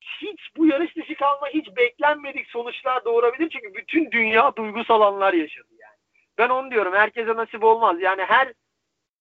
[0.00, 3.50] hiç bu yarış dışı kalma hiç beklenmedik sonuçlar doğurabilir.
[3.50, 5.96] Çünkü bütün dünya duygusal anlar yaşadı yani.
[6.38, 6.92] Ben onu diyorum.
[6.94, 7.96] Herkese nasip olmaz.
[8.00, 8.52] Yani her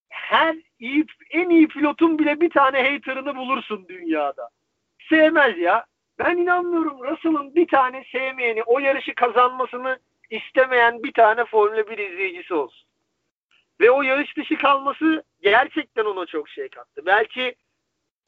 [0.10, 4.50] her iyi, en iyi pilotun bile bir tane haterını bulursun dünyada.
[5.10, 5.86] Sevmez ya.
[6.26, 12.54] Ben inanmıyorum Russell'ın bir tane sevmeyeni, o yarışı kazanmasını istemeyen bir tane Formula 1 izleyicisi
[12.54, 12.88] olsun.
[13.82, 17.06] Ve o yarış dışı kalması gerçekten ona çok şey kattı.
[17.06, 17.56] Belki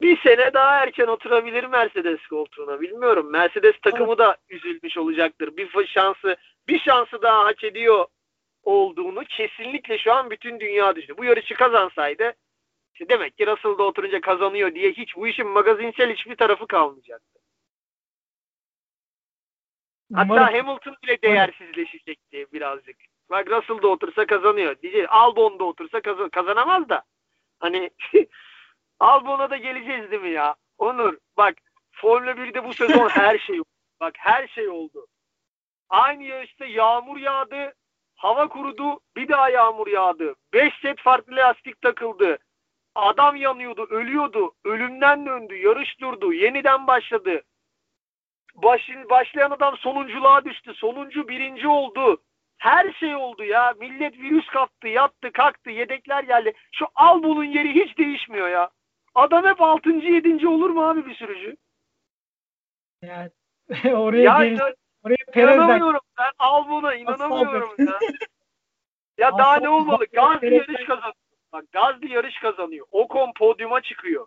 [0.00, 2.80] bir sene daha erken oturabilir Mercedes koltuğuna.
[2.80, 3.32] Bilmiyorum.
[3.32, 5.56] Mercedes takımı da üzülmüş olacaktır.
[5.56, 6.36] Bir şansı,
[6.68, 8.06] bir şansı daha hak ediyor
[8.62, 11.18] olduğunu kesinlikle şu an bütün dünya düşünüyor.
[11.18, 12.34] Bu yarışı kazansaydı
[12.94, 17.43] işte demek ki Russell'da oturunca kazanıyor diye hiç bu işin magazinsel hiçbir tarafı kalmayacaktı.
[20.14, 20.54] Hatta Umarım.
[20.54, 22.96] Hamilton bile değersizleşecekti birazcık.
[23.30, 24.76] Bak Russell'da otursa kazanıyor.
[24.82, 27.02] Diyeceğiz Albon'da otursa kazan kazanamaz da.
[27.60, 27.90] Hani
[29.00, 30.54] Albon'a da geleceğiz değil mi ya?
[30.78, 31.54] Onur bak
[31.92, 33.68] Formula 1'de bu sezon her şey oldu.
[34.00, 35.06] Bak her şey oldu.
[35.90, 37.74] Aynı yarışta yağmur yağdı.
[38.16, 39.00] Hava kurudu.
[39.16, 40.34] Bir daha yağmur yağdı.
[40.52, 42.38] 5 set farklı lastik takıldı.
[42.94, 44.54] Adam yanıyordu, ölüyordu.
[44.64, 45.56] Ölümden döndü.
[45.56, 46.32] Yarış durdu.
[46.32, 47.42] Yeniden başladı.
[48.54, 50.74] Baş, başlayan adam sonunculuğa düştü.
[50.74, 52.22] Sonuncu birinci oldu.
[52.58, 53.74] Her şey oldu ya.
[53.80, 56.52] Millet virüs kaptı, yattı, kalktı, yedekler geldi.
[56.72, 58.70] Şu Albon'un yeri hiç değişmiyor ya.
[59.14, 59.90] Adam hep 6.
[59.90, 60.48] 7.
[60.48, 61.56] olur mu abi bir sürücü?
[63.02, 63.30] Yani
[63.94, 67.98] oraya ya, gel, oraya inanamıyorum ben Albon'a inanamıyorum ya.
[69.18, 70.04] ya daha ne olmalı?
[70.12, 71.14] Gazli yarış kazanıyor.
[71.52, 72.86] Bak Gazli yarış kazanıyor.
[72.90, 74.26] Ocon podyuma çıkıyor.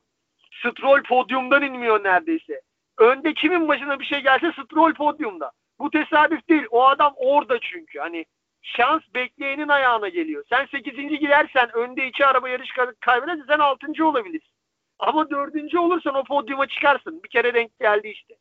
[0.52, 2.62] Stroll podyumdan inmiyor neredeyse.
[2.98, 5.52] Önde kimin başına bir şey gelse Stroll podyumda.
[5.80, 6.66] Bu tesadüf değil.
[6.72, 8.00] O adam orada çünkü.
[8.00, 8.26] Hani
[8.62, 10.44] şans bekleyenin ayağına geliyor.
[10.50, 10.96] Sen 8.
[11.20, 14.06] gidersen önde iki araba yarış kaybedersen sen 6.
[14.06, 14.58] olabilirsin.
[15.00, 15.76] Ama 4.
[15.76, 17.24] olursan o podyuma çıkarsın.
[17.24, 18.34] Bir kere denk geldi işte.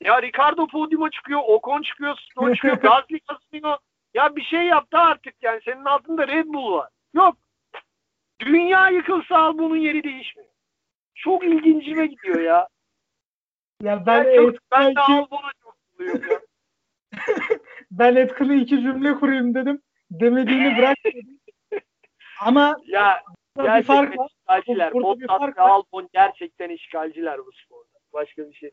[0.00, 3.78] Ya Ricardo podyuma çıkıyor, Ocon çıkıyor, Stroll çıkıyor, Gasly kazanıyor.
[4.14, 5.60] Ya bir şey yaptı artık yani.
[5.64, 6.88] Senin altında Red Bull var.
[7.14, 7.36] Yok.
[8.40, 10.48] Dünya yıkılsa bunun yeri değişmiyor.
[11.14, 12.68] Çok ilgincime gidiyor ya.
[13.82, 16.40] Ya ben ben, çok, ben çok mutluyum ya.
[17.90, 19.82] ben etkili iki cümle kurayım dedim.
[20.10, 21.40] Demediğini bırak dedim.
[22.40, 23.22] Ama ya,
[23.58, 24.28] bir fark var.
[24.40, 24.92] işgalciler.
[24.92, 27.98] Bottas ve Albon gerçekten işgalciler bu sporda.
[28.12, 28.70] Başka bir şey.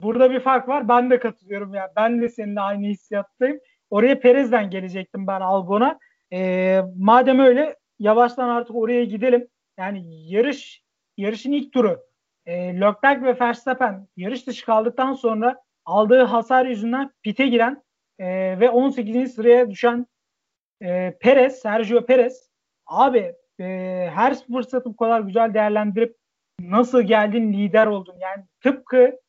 [0.00, 0.88] Burada bir fark var.
[0.88, 1.92] Ben de katılıyorum ya.
[1.96, 3.60] Ben de seninle aynı hissiyattayım.
[3.90, 5.98] Oraya Perez'den gelecektim ben Albon'a.
[6.32, 9.48] Ee, madem öyle yavaştan artık oraya gidelim.
[9.78, 10.82] Yani yarış
[11.16, 12.00] yarışın ilk turu.
[12.46, 17.82] E, Leclerc ve Verstappen yarış dışı kaldıktan sonra aldığı hasar yüzünden pite giren
[18.18, 18.26] e,
[18.60, 19.34] ve 18.
[19.34, 20.06] sıraya düşen
[20.82, 22.50] e, Perez, Sergio Perez
[22.86, 23.64] abi e,
[24.14, 26.16] her fırsatı bu kadar güzel değerlendirip
[26.60, 28.16] nasıl geldin lider oldun.
[28.20, 29.20] Yani tıpkı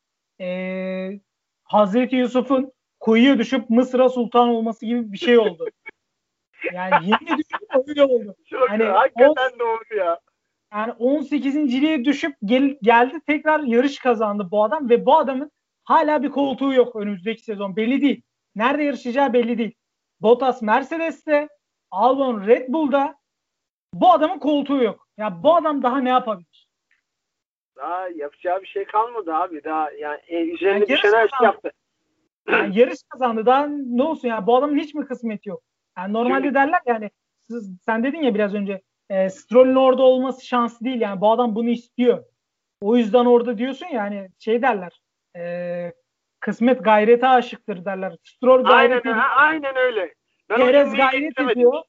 [0.41, 1.19] e,
[1.63, 5.67] Hazreti Yusuf'un kuyuya düşüp Mısır'a sultan olması gibi bir şey oldu.
[6.73, 8.35] Yani yemin ediyorum öyle oldu.
[8.49, 10.19] Çok yani hakikaten on, doğru ya.
[10.73, 15.51] Yani 18.liğe düşüp gel, geldi tekrar yarış kazandı bu adam ve bu adamın
[15.83, 17.75] hala bir koltuğu yok önümüzdeki sezon.
[17.75, 18.21] Belli değil.
[18.55, 19.73] Nerede yarışacağı belli değil.
[20.21, 21.47] Bottas Mercedes'te,
[21.91, 23.15] Albon Red Bull'da
[23.93, 25.07] bu adamın koltuğu yok.
[25.17, 26.69] Ya bu adam daha ne yapabilir?
[27.75, 29.63] Daha yapacağı bir şey kalmadı abi.
[29.63, 31.71] Daha yani e, üzerine yani düşen her şey yaptı.
[32.47, 33.45] Yani yarış kazandı.
[33.45, 34.47] Daha ne olsun ya?
[34.47, 35.63] Bu adamın hiç mi kısmeti yok?
[35.97, 40.45] Yani normalde Şimdi, derler yani siz, sen dedin ya biraz önce e, Stroll'ün orada olması
[40.45, 41.01] şanslı değil.
[41.01, 42.23] Yani bu adam bunu istiyor.
[42.81, 45.01] O yüzden orada diyorsun yani şey derler.
[45.37, 45.93] E,
[46.39, 48.17] kısmet gayrete aşıktır derler.
[48.23, 49.25] Stroll gayret aynen, ediyor.
[49.35, 50.13] Aynen öyle.
[50.49, 51.73] Ben Perez gayret ediyor.
[51.73, 51.81] Ya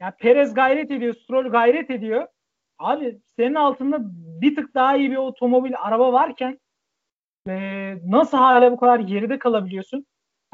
[0.00, 1.14] yani Perez gayret ediyor.
[1.14, 2.26] Stroll gayret ediyor.
[2.78, 3.98] Abi senin altında
[4.40, 6.60] bir tık daha iyi bir otomobil, araba varken
[7.48, 10.06] e, nasıl hala bu kadar geride kalabiliyorsun?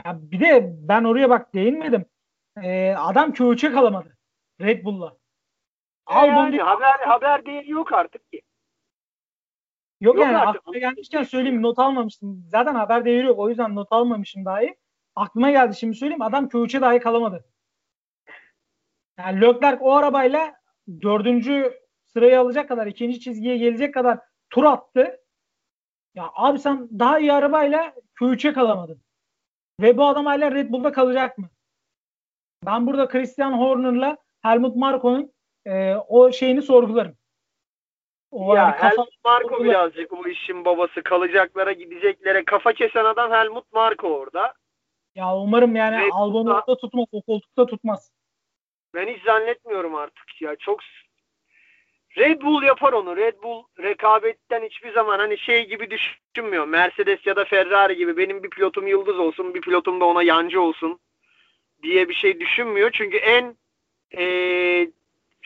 [0.04, 2.04] Ya bir de ben oraya bak değinmedim.
[2.62, 4.16] E, adam köğüçe kalamadı
[4.60, 5.16] Red Bull'la.
[6.06, 8.42] Al yani, haber haber değil yok artık ki.
[10.00, 10.60] Yok, yok yani artık.
[10.60, 12.44] aklıma gelmişken söyleyeyim not almamıştım.
[12.48, 13.38] Zaten haber değeri yok.
[13.38, 14.76] O yüzden not almamışım dahi.
[15.14, 16.22] Aklıma geldi şimdi söyleyeyim.
[16.22, 17.44] Adam köğüçe dahi kalamadı.
[19.18, 20.54] Yani Leclerc o arabayla
[21.02, 24.18] dördüncü sırayı alacak kadar, ikinci çizgiye gelecek kadar
[24.50, 25.20] tur attı.
[26.14, 29.02] Ya abi sen daha iyi arabayla köğüçe kalamadın.
[29.80, 31.50] Ve bu adam hala Red Bull'da kalacak mı?
[32.66, 35.32] Ben burada Christian Horner'la Helmut Marko'nun
[35.66, 37.16] e, o şeyini sorgularım.
[38.30, 39.70] O ya Helmut Marko sorgular.
[39.70, 41.02] birazcık o işin babası.
[41.02, 44.54] Kalacaklara gideceklere kafa kesen adam Helmut Marko orada.
[45.14, 47.06] Ya umarım yani Red Albon'u da tutmaz.
[47.12, 48.10] O koltukta tutmaz.
[48.94, 50.56] Ben hiç zannetmiyorum artık ya.
[50.56, 50.80] Çok
[52.18, 53.16] Red Bull yapar onu.
[53.16, 56.68] Red Bull rekabetten hiçbir zaman hani şey gibi düşünmüyor.
[56.68, 60.60] Mercedes ya da Ferrari gibi benim bir pilotum yıldız olsun, bir pilotum da ona yancı
[60.60, 61.00] olsun
[61.82, 62.90] diye bir şey düşünmüyor.
[62.92, 63.56] Çünkü en
[64.18, 64.24] e,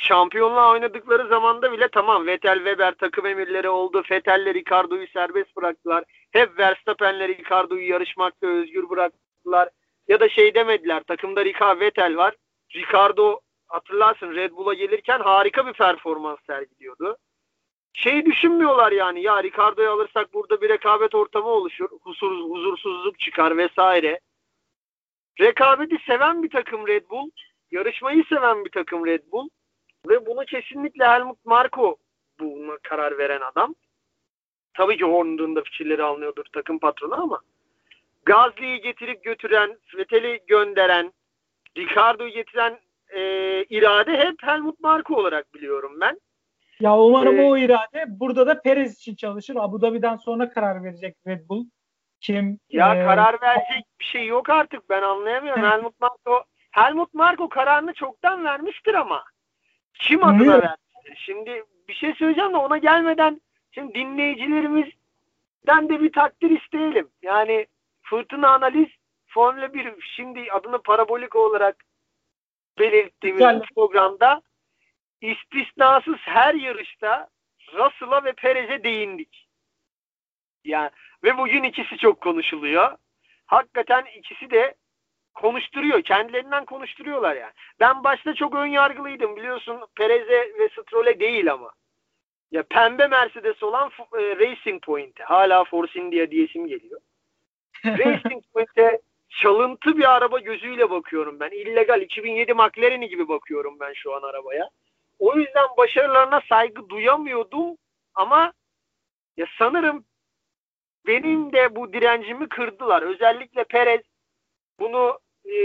[0.01, 4.03] şampiyonluğa oynadıkları zamanda bile tamam Vettel, Weber takım emirleri oldu.
[4.11, 6.05] Vettel'le Ricardo'yu serbest bıraktılar.
[6.31, 9.69] Hep Verstappen'le Ricardo'yu yarışmakta özgür bıraktılar.
[10.09, 12.35] Ya da şey demediler takımda Ricardo Vettel var.
[12.75, 17.17] Ricardo hatırlarsın Red Bull'a gelirken harika bir performans sergiliyordu.
[17.93, 21.89] Şey düşünmüyorlar yani ya Ricardo'yu alırsak burada bir rekabet ortamı oluşur.
[22.03, 24.21] Husur, huzursuzluk çıkar vesaire.
[25.41, 27.31] Rekabeti seven bir takım Red Bull.
[27.71, 29.49] Yarışmayı seven bir takım Red Bull.
[30.09, 31.97] Ve bunu kesinlikle Helmut Marko
[32.41, 33.75] buna karar veren adam.
[34.75, 37.41] Tabii ki Horner'ın da fikirleri alınıyordur takım patronu ama
[38.25, 41.13] Gazli'yi getirip götüren, Vettel'i gönderen,
[41.77, 43.21] Ricardo'yu getiren e,
[43.65, 46.21] irade hep Helmut Marko olarak biliyorum ben.
[46.81, 49.57] Ya umarım ee, o irade burada da Perez için çalışır.
[49.59, 51.65] Abu Dhabi'den sonra karar verecek Red Bull.
[52.21, 52.59] Kim?
[52.71, 54.91] Ya e, karar verecek bir şey yok artık.
[54.91, 55.63] Ben anlayamıyorum.
[55.63, 59.25] Helmut Marko Helmut Marko kararını çoktan vermiştir ama.
[59.95, 61.17] Kim adına vermiştir?
[61.17, 67.09] Şimdi bir şey söyleyeceğim de ona gelmeden şimdi dinleyicilerimizden de bir takdir isteyelim.
[67.23, 67.67] Yani
[68.03, 68.89] fırtına analiz
[69.27, 71.85] Formula 1 şimdi adını parabolik olarak
[72.79, 73.63] belirttiğimiz Güzel.
[73.75, 74.43] programda
[75.21, 77.29] istisnasız her yarışta
[77.75, 79.49] Russell'a ve Perez'e değindik.
[80.65, 80.91] Yani
[81.25, 82.97] ve bugün ikisi çok konuşuluyor.
[83.47, 84.75] Hakikaten ikisi de
[85.35, 86.03] konuşturuyor.
[86.03, 87.53] Kendilerinden konuşturuyorlar yani.
[87.81, 91.73] Ben başta çok ön yargılıydım biliyorsun Perez'e ve Stroll'e değil ama.
[92.51, 95.25] Ya pembe Mercedes olan e, Racing Point'e.
[95.25, 97.01] Hala Force India diyesim geliyor.
[97.85, 101.51] Racing Point'e çalıntı bir araba gözüyle bakıyorum ben.
[101.51, 104.71] İllegal 2007 McLaren'i gibi bakıyorum ben şu an arabaya.
[105.19, 107.77] O yüzden başarılarına saygı duyamıyordum
[108.15, 108.53] ama
[109.37, 110.05] ya sanırım
[111.07, 113.03] benim de bu direncimi kırdılar.
[113.03, 114.01] Özellikle Perez
[114.81, 115.57] bunu e,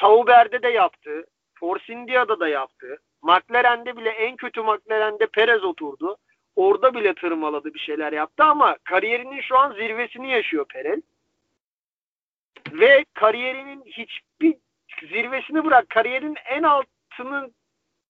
[0.00, 1.24] Sauber'de de yaptı.
[1.54, 2.98] Force India'da da yaptı.
[3.22, 6.16] McLaren'de bile en kötü McLaren'de Perez oturdu.
[6.56, 11.00] Orada bile tırmaladı bir şeyler yaptı ama kariyerinin şu an zirvesini yaşıyor Perez.
[12.72, 14.56] Ve kariyerinin hiçbir
[15.02, 17.54] zirvesini bırak kariyerin en altının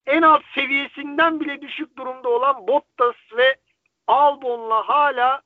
[0.07, 3.57] en alt seviyesinden bile düşük durumda olan Bottas ve
[4.07, 5.43] Albon'la hala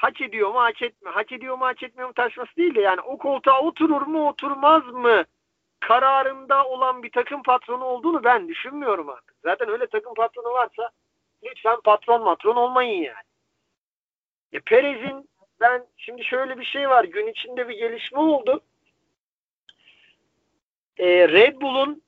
[0.00, 1.14] hak ediyor mu hak etmiyor.
[1.14, 4.86] Hak ediyor mu hak etmiyor mu tartışması değil de yani o koltuğa oturur mu oturmaz
[4.86, 5.24] mı
[5.80, 9.36] kararında olan bir takım patronu olduğunu ben düşünmüyorum artık.
[9.44, 10.90] Zaten öyle takım patronu varsa
[11.44, 13.24] lütfen patron matron olmayın yani.
[14.52, 17.04] E Perez'in ben şimdi şöyle bir şey var.
[17.04, 18.60] Gün içinde bir gelişme oldu.
[20.98, 22.02] E, Red Bull'un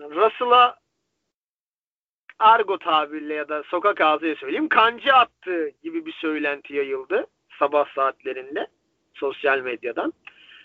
[0.00, 0.78] Russell'a
[2.38, 7.26] argo tabirle ya da sokak ağzıyla söyleyeyim kancı attığı gibi bir söylenti yayıldı
[7.58, 8.66] sabah saatlerinde
[9.14, 10.12] sosyal medyadan.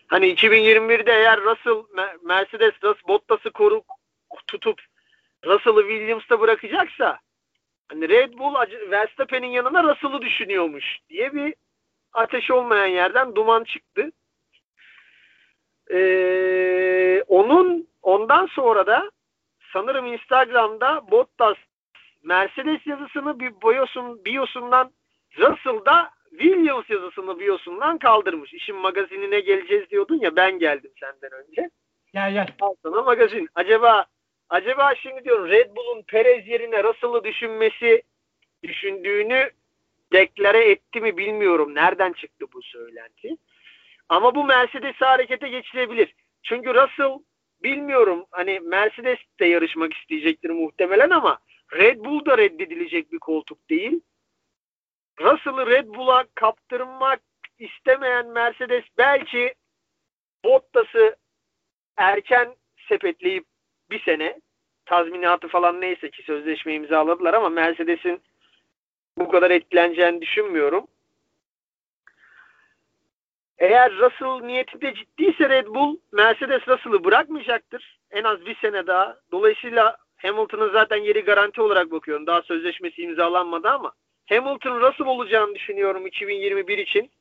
[0.07, 1.83] Hani 2021'de eğer Russell
[2.23, 3.83] Mercedes Russell Bottas'ı koru
[4.47, 4.81] tutup
[5.45, 7.19] Russell'ı Williams'ta bırakacaksa
[7.87, 8.55] hani Red Bull
[8.91, 11.53] Verstappen'in yanına Russell'ı düşünüyormuş diye bir
[12.13, 14.11] ateş olmayan yerden duman çıktı.
[15.91, 19.11] Ee, onun ondan sonra da
[19.73, 21.57] sanırım Instagram'da Bottas
[22.23, 24.91] Mercedes yazısını bir boyosun biosundan
[25.37, 28.53] Russell'da Williams yazısını biosundan kaldırmış.
[28.53, 31.69] İşin magazinine geleceğiz diyordun ya ben geldim senden önce.
[32.13, 32.47] Gel gel.
[32.61, 33.49] Al sana magazin.
[33.55, 34.05] Acaba
[34.49, 38.03] acaba şimdi diyorum Red Bull'un Perez yerine Russell'ı düşünmesi
[38.63, 39.49] düşündüğünü
[40.13, 41.75] deklare etti mi bilmiyorum.
[41.75, 43.37] Nereden çıktı bu söylenti?
[44.09, 46.15] Ama bu Mercedes'i harekete geçirebilir.
[46.43, 47.19] Çünkü Russell
[47.63, 51.39] bilmiyorum hani Mercedes de yarışmak isteyecektir muhtemelen ama
[51.73, 54.01] Red Bull da reddedilecek bir koltuk değil.
[55.19, 57.21] Russell'ı Red Bull'a kaptırmak
[57.59, 59.53] istemeyen Mercedes belki
[60.43, 61.15] Bottas'ı
[61.97, 62.55] erken
[62.89, 63.45] sepetleyip
[63.89, 64.39] bir sene
[64.85, 68.21] tazminatı falan neyse ki sözleşme imzaladılar ama Mercedes'in
[69.17, 70.87] bu kadar etkileneceğini düşünmüyorum.
[73.57, 77.99] Eğer Russell niyeti de ciddiyse Red Bull Mercedes Russell'ı bırakmayacaktır.
[78.11, 79.17] En az bir sene daha.
[79.31, 82.27] Dolayısıyla Hamilton'ın zaten yeri garanti olarak bakıyorum.
[82.27, 83.91] Daha sözleşmesi imzalanmadı ama
[84.31, 87.11] Hamilton Russell olacağını düşünüyorum 2021 için.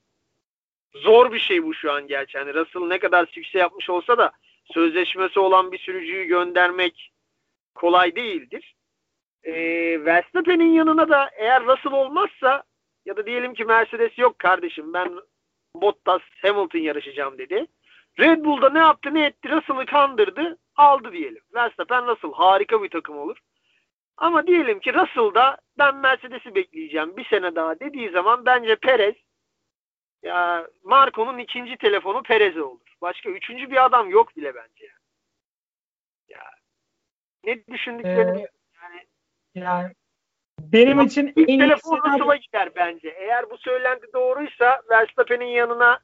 [0.95, 2.39] Zor bir şey bu şu an gerçi.
[2.39, 4.33] Yani Russell ne kadar sükse yapmış olsa da
[4.65, 7.13] sözleşmesi olan bir sürücüyü göndermek
[7.75, 8.75] kolay değildir.
[9.45, 9.55] Ee,
[10.05, 12.63] Verstappen'in yanına da eğer Russell olmazsa
[13.05, 15.21] ya da diyelim ki Mercedes yok kardeşim ben
[15.75, 17.67] Bottas Hamilton yarışacağım dedi.
[18.19, 21.43] Red Bull'da ne yaptı ne etti Russell'ı kandırdı aldı diyelim.
[21.55, 23.39] Verstappen Russell harika bir takım olur.
[24.17, 29.15] Ama diyelim ki Russell'da ben Mercedes'i bekleyeceğim bir sene daha dediği zaman bence Perez
[30.23, 32.97] ya Marco'nun ikinci telefonu Perez'e olur.
[33.03, 34.93] Başka üçüncü bir adam yok bile bence.
[36.29, 36.43] Ya
[37.45, 38.49] ne düşündüklerini ee,
[38.83, 39.07] yani,
[39.55, 39.93] yani
[40.59, 43.09] benim için ilk en telefon Russell'a gider bence.
[43.09, 46.01] Eğer bu söylenti doğruysa Verstappen'in yanına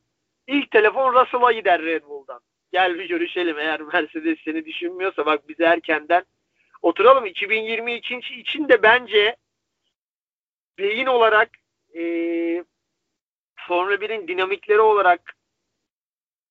[0.46, 2.40] ilk telefon Russell'a gider Red Bull'dan.
[2.72, 6.24] Gel bir görüşelim eğer Mercedes seni düşünmüyorsa bak bize erkenden
[6.82, 7.26] oturalım.
[7.26, 9.36] 2022 için de bence
[10.78, 11.50] beyin olarak
[11.94, 12.02] e,
[13.56, 15.36] Formula 1'in dinamikleri olarak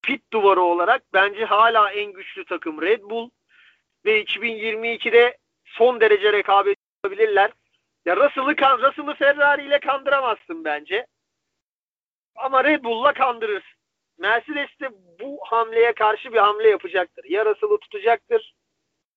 [0.02, 3.30] pit duvarı olarak bence hala en güçlü takım Red Bull
[4.06, 7.52] ve 2022'de son derece rekabet yapabilirler.
[8.06, 11.08] Ya Russell'ı kan Russell'ı Ferrari ile kandıramazsın bence.
[12.36, 13.76] Ama Red Bull'la kandırırsın.
[14.18, 14.90] Mercedes de
[15.22, 17.26] bu hamleye karşı bir hamle yapacaktır.
[17.26, 18.56] Ya Russell'ı tutacaktır,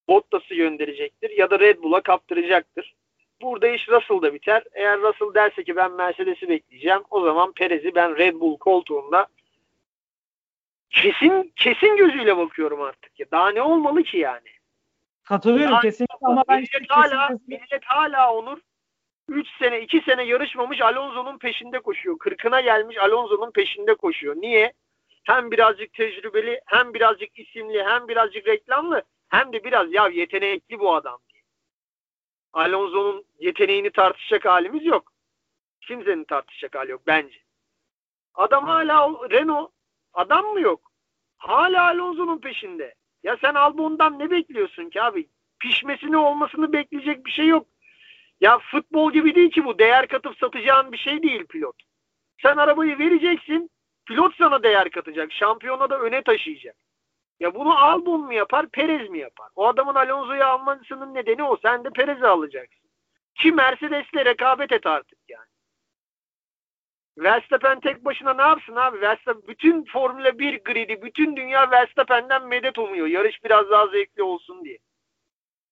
[0.08, 2.94] Bottas'ı gönderecektir ya da Red Bull'a kaptıracaktır.
[3.42, 4.62] Burada iş Russell'da biter.
[4.72, 9.26] Eğer Russell derse ki ben Mercedes'i bekleyeceğim o zaman Perez'i ben Red Bull koltuğunda
[10.90, 13.20] kesin kesin gözüyle bakıyorum artık.
[13.20, 13.26] Ya.
[13.30, 14.48] Daha ne olmalı ki yani?
[15.24, 18.58] Katılıyorum yani, kesinlikle ama ben millet işte hala, millet hala Onur
[19.28, 22.18] 3 sene 2 sene yarışmamış Alonso'nun peşinde koşuyor.
[22.18, 24.36] Kırkına gelmiş Alonso'nun peşinde koşuyor.
[24.36, 24.72] Niye?
[25.24, 30.94] Hem birazcık tecrübeli, hem birazcık isimli, hem birazcık reklamlı, hem de biraz ya yetenekli bu
[30.94, 31.18] adam.
[32.52, 35.12] Alonso'nun yeteneğini tartışacak halimiz yok.
[35.80, 37.38] Kimsenin tartışacak hali yok bence.
[38.34, 39.70] Adam hala Renault
[40.14, 40.92] adam mı yok?
[41.38, 42.94] Hala Alonso'nun peşinde.
[43.22, 45.28] Ya sen Albon'dan ne bekliyorsun ki abi?
[45.58, 47.66] Pişmesini olmasını bekleyecek bir şey yok.
[48.40, 49.78] Ya futbol gibi değil ki bu.
[49.78, 51.76] Değer katıp satacağın bir şey değil pilot.
[52.42, 53.70] Sen arabayı vereceksin.
[54.06, 55.32] Pilot sana değer katacak.
[55.32, 56.76] Şampiyona da öne taşıyacak.
[57.40, 59.48] Ya bunu Albon mu yapar, Perez mi yapar?
[59.56, 61.56] O adamın Alonso'yu almasının nedeni o.
[61.56, 62.88] Sen de Perez'i alacaksın.
[63.34, 65.48] Ki Mercedes'le rekabet et artık yani.
[67.18, 69.00] Verstappen tek başına ne yapsın abi?
[69.00, 73.06] Verstappen bütün Formula 1 gridi, bütün dünya Verstappen'den medet umuyor.
[73.06, 74.78] Yarış biraz daha zevkli olsun diye.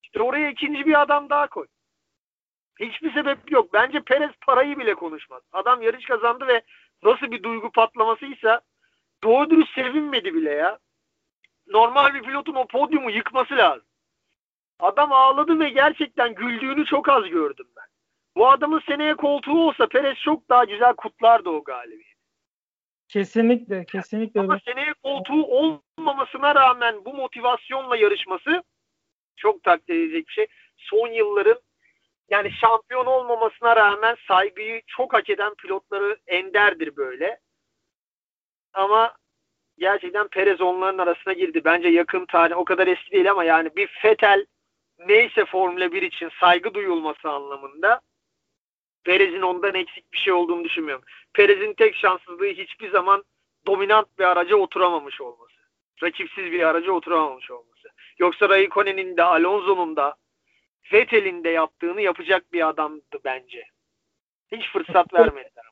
[0.03, 1.67] İşte oraya ikinci bir adam daha koy.
[2.79, 3.73] Hiçbir sebep yok.
[3.73, 5.41] Bence Perez parayı bile konuşmaz.
[5.51, 6.61] Adam yarış kazandı ve
[7.03, 8.61] nasıl bir duygu patlamasıysa
[9.23, 10.79] doğru dürüst sevinmedi bile ya.
[11.67, 13.87] Normal bir pilotun o podyumu yıkması lazım.
[14.79, 17.85] Adam ağladı ve gerçekten güldüğünü çok az gördüm ben.
[18.35, 22.17] Bu adamın seneye koltuğu olsa Perez çok daha güzel kutlardı o galibiyeti.
[23.07, 24.39] Kesinlikle, kesinlikle.
[24.39, 28.63] Ama seneye koltuğu olmamasına rağmen bu motivasyonla yarışması
[29.35, 30.47] çok takdir edilecek bir şey.
[30.77, 31.59] Son yılların
[32.29, 37.39] yani şampiyon olmamasına rağmen saygıyı çok hak eden pilotları enderdir böyle.
[38.73, 39.15] Ama
[39.79, 41.61] gerçekten Perez onların arasına girdi.
[41.65, 44.45] Bence yakın tarih o kadar eski değil ama yani bir Fetel
[45.07, 48.01] neyse Formula 1 için saygı duyulması anlamında
[49.03, 51.05] Perez'in ondan eksik bir şey olduğunu düşünmüyorum.
[51.33, 53.23] Perez'in tek şanssızlığı hiçbir zaman
[53.67, 55.57] dominant bir araca oturamamış olması.
[56.03, 57.87] Rakipsiz bir araca oturamamış olması.
[58.19, 60.15] Yoksa Raikkonen'in de Alonso'nun da
[60.93, 63.63] Vettel'in de yaptığını yapacak bir adamdı bence.
[64.51, 65.65] Hiç fırsat vermediler.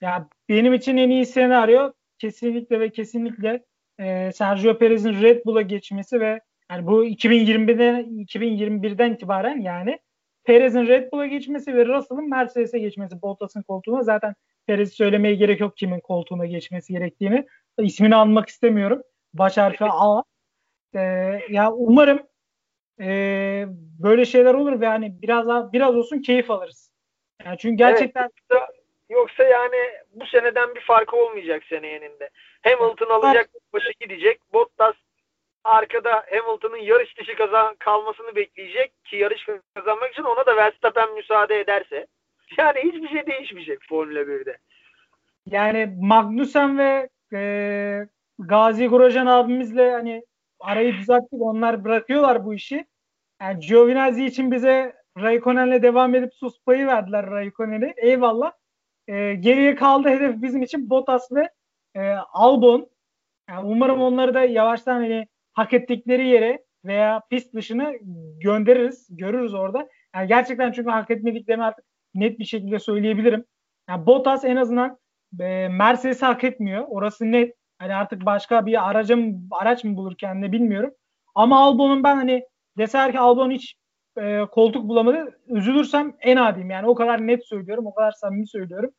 [0.00, 1.92] Ya benim için en iyi senaryo
[2.24, 3.64] kesinlikle ve kesinlikle
[3.98, 9.98] e, Sergio Perez'in Red Bull'a geçmesi ve yani bu 2021'den 2021'den itibaren yani
[10.44, 14.34] Perez'in Red Bull'a geçmesi ve Russell'ın Mercedes'e geçmesi Bottas'ın koltuğuna zaten
[14.66, 17.46] Perez söylemeye gerek yok kimin koltuğuna geçmesi gerektiğini.
[17.78, 19.02] İsmini almak istemiyorum.
[19.34, 20.22] Baş harfi A.
[20.94, 21.00] Ee,
[21.50, 22.26] ya umarım
[23.00, 23.66] e,
[24.02, 26.90] böyle şeyler olur ve hani biraz daha biraz olsun keyif alırız.
[27.44, 28.62] Yani çünkü gerçekten evet,
[29.08, 29.76] yoksa yani
[30.12, 32.30] bu seneden bir farkı olmayacak seneyenin de.
[32.62, 34.40] Hamilton alacak başı gidecek.
[34.52, 34.94] Bottas
[35.64, 41.60] arkada Hamilton'ın yarış dışı kazan kalmasını bekleyecek ki yarış kazanmak için ona da Verstappen müsaade
[41.60, 42.06] ederse.
[42.58, 44.58] Yani hiçbir şey değişmeyecek Formula 1'de.
[45.46, 47.40] Yani Magnussen ve e,
[48.38, 50.24] Gazi Grosjean abimizle hani
[50.60, 51.40] arayı düzelttik.
[51.40, 52.86] Onlar bırakıyorlar bu işi.
[53.40, 57.94] Yani Giovinazzi için bize Raikkonen'le devam edip sus payı verdiler Raikkonen'i.
[57.96, 58.52] Eyvallah.
[59.08, 61.48] E, geriye kaldı hedef bizim için Bottas ve
[61.94, 62.00] e,
[62.32, 62.90] Albon.
[63.48, 67.92] Yani umarım onları da yavaştan hani hak ettikleri yere veya pist dışına
[68.40, 69.06] göndeririz.
[69.10, 69.88] Görürüz orada.
[70.14, 71.84] Yani gerçekten çünkü hak etmediklerini artık
[72.14, 73.44] net bir şekilde söyleyebilirim.
[73.88, 74.98] Yani Bottas en azından
[75.40, 76.84] e, Mercedes'i hak etmiyor.
[76.88, 77.54] Orası net.
[77.78, 80.90] Hani artık başka bir aracım araç mı bulur kendine bilmiyorum.
[81.34, 82.44] Ama Albon'un ben hani
[82.78, 83.76] deser ki Albon hiç
[84.18, 85.40] e, koltuk bulamadı.
[85.48, 86.70] Üzülürsem en adiyim.
[86.70, 87.86] Yani o kadar net söylüyorum.
[87.86, 88.90] O kadar samimi söylüyorum.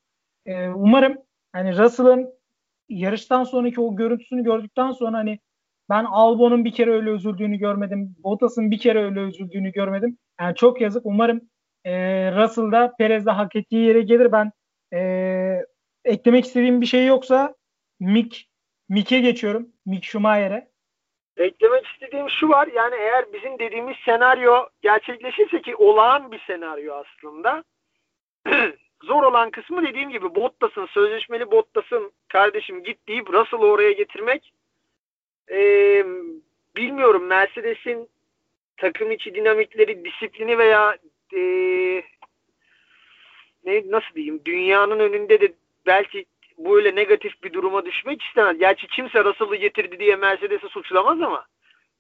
[0.46, 1.18] E, umarım
[1.54, 2.30] hani Russell'ın
[2.90, 5.40] yarıştan sonraki o görüntüsünü gördükten sonra hani
[5.90, 8.16] ben Albon'un bir kere öyle üzüldüğünü görmedim.
[8.24, 10.18] Bottas'ın bir kere öyle üzüldüğünü görmedim.
[10.40, 11.06] Yani çok yazık.
[11.06, 11.42] Umarım
[11.86, 11.92] e,
[12.32, 14.32] Russell da Perez'de hak ettiği yere gelir.
[14.32, 14.52] Ben
[14.94, 15.62] e,
[16.06, 17.56] eklemek istediğim bir şey yoksa
[18.00, 18.46] Mick
[18.90, 19.70] Mick'e geçiyorum.
[19.86, 20.75] Mick Schumacher'e.
[21.38, 22.68] Eklemek istediğim şu var.
[22.74, 27.64] Yani eğer bizim dediğimiz senaryo gerçekleşirse ki olağan bir senaryo aslında.
[29.04, 34.54] zor olan kısmı dediğim gibi Bottas'ın, sözleşmeli Bottas'ın kardeşim git deyip Russell'ı oraya getirmek
[35.52, 35.60] e,
[36.78, 38.10] bilmiyorum Mercedes'in
[38.78, 40.98] takım içi dinamikleri, disiplini veya
[41.34, 41.42] e,
[43.66, 45.54] ne nasıl diyeyim dünyanın önünde de
[45.86, 46.26] belki
[46.58, 48.58] böyle negatif bir duruma düşmek istemez.
[48.58, 51.46] Gerçi kimse Russell'ı getirdi diye Mercedes'i suçlamaz ama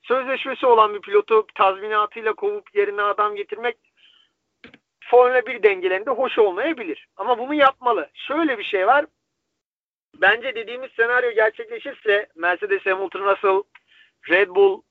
[0.03, 3.77] sözleşmesi olan bir pilotu tazminatıyla kovup yerine adam getirmek
[5.09, 7.07] Formula 1 dengelerinde hoş olmayabilir.
[7.17, 8.09] Ama bunu yapmalı.
[8.13, 9.05] Şöyle bir şey var.
[10.21, 13.63] Bence dediğimiz senaryo gerçekleşirse Mercedes, Hamilton, Russell,
[14.29, 14.81] Red Bull,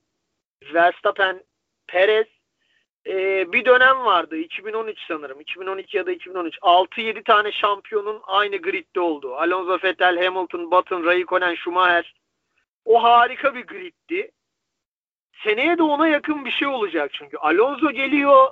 [0.75, 1.43] Verstappen,
[1.87, 2.27] Perez
[3.07, 4.37] e, bir dönem vardı.
[4.37, 5.41] 2013 sanırım.
[5.41, 6.59] 2012 ya da 2013.
[6.59, 9.35] 6-7 tane şampiyonun aynı gridde olduğu.
[9.37, 12.15] Alonso, Vettel, Hamilton, Button, Raikkonen, Schumacher.
[12.85, 14.31] O harika bir griddi.
[15.45, 17.37] Seneye de ona yakın bir şey olacak çünkü.
[17.37, 18.49] Alonso geliyor.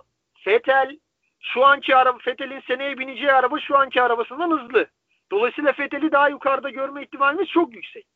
[0.46, 0.98] Vettel
[1.40, 4.86] şu anki araba Vettel'in seneye bineceği araba şu anki arabasından hızlı.
[5.30, 8.07] Dolayısıyla Vettel'i daha yukarıda görme ihtimalimiz çok yüksek.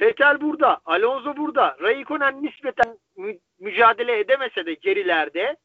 [0.00, 1.76] Vettel burada, Alonso burada.
[1.80, 5.56] Raikkonen nispeten mü- mücadele edemese de gerilerde.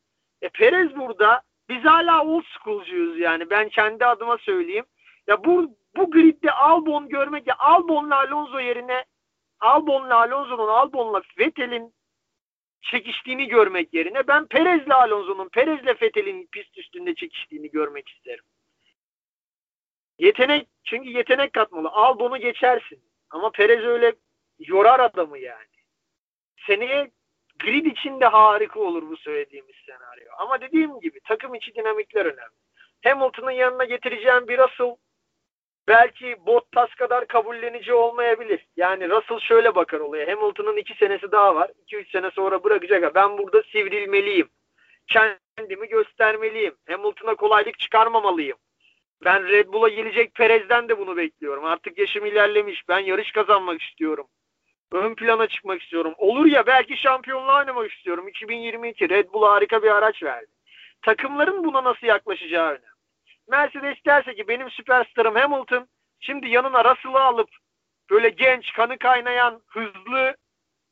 [0.42, 1.42] E, Perez burada.
[1.70, 3.50] Biz hala old school'cuyuz yani.
[3.50, 4.86] Ben kendi adıma söyleyeyim.
[5.28, 9.06] Ya bu bu gridde Albon görmek ya Albon'la Alonso yerine
[9.60, 11.94] Albon'la Alonso'nun Albon'la Vettel'in
[12.82, 18.44] çekiştiğini görmek yerine ben Perez'le Alonso'nun Perez'le Vettel'in pist üstünde çekiştiğini görmek isterim.
[20.20, 21.90] Yetenek çünkü yetenek katmalı.
[21.90, 23.04] Albon'u geçersin.
[23.30, 24.14] Ama Perez öyle
[24.60, 25.66] yorar adamı yani.
[26.68, 27.12] Seneye
[27.64, 30.26] grid içinde harika olur bu söylediğimiz senaryo.
[30.38, 32.56] Ama dediğim gibi takım içi dinamikler önemli.
[33.04, 34.96] Hamilton'ın yanına getireceğim bir Russell
[35.88, 38.68] belki Bottas kadar kabullenici olmayabilir.
[38.78, 40.28] Yani Russell şöyle bakar olaya.
[40.28, 41.72] Hamilton'ın iki senesi daha var.
[41.88, 43.16] 2-3 sene sonra bırakacak.
[43.16, 44.50] Ben burada sivrilmeliyim.
[45.08, 46.76] Kendimi göstermeliyim.
[46.90, 48.58] Hamilton'a kolaylık çıkarmamalıyım.
[49.26, 51.66] Ben Red Bull'a gelecek Perez'den de bunu bekliyorum.
[51.66, 52.90] Artık yaşım ilerlemiş.
[52.90, 54.28] Ben yarış kazanmak istiyorum.
[54.94, 56.14] Ön plana çıkmak istiyorum.
[56.18, 58.28] Olur ya belki şampiyonluğa oynamak istiyorum.
[58.28, 60.52] 2022 Red Bull harika bir araç verdi.
[61.02, 62.94] Takımların buna nasıl yaklaşacağı önemli.
[63.50, 65.88] Mercedes derse ki benim süperstarım Hamilton
[66.20, 67.50] şimdi yanına Russell'ı alıp
[68.10, 70.36] böyle genç, kanı kaynayan, hızlı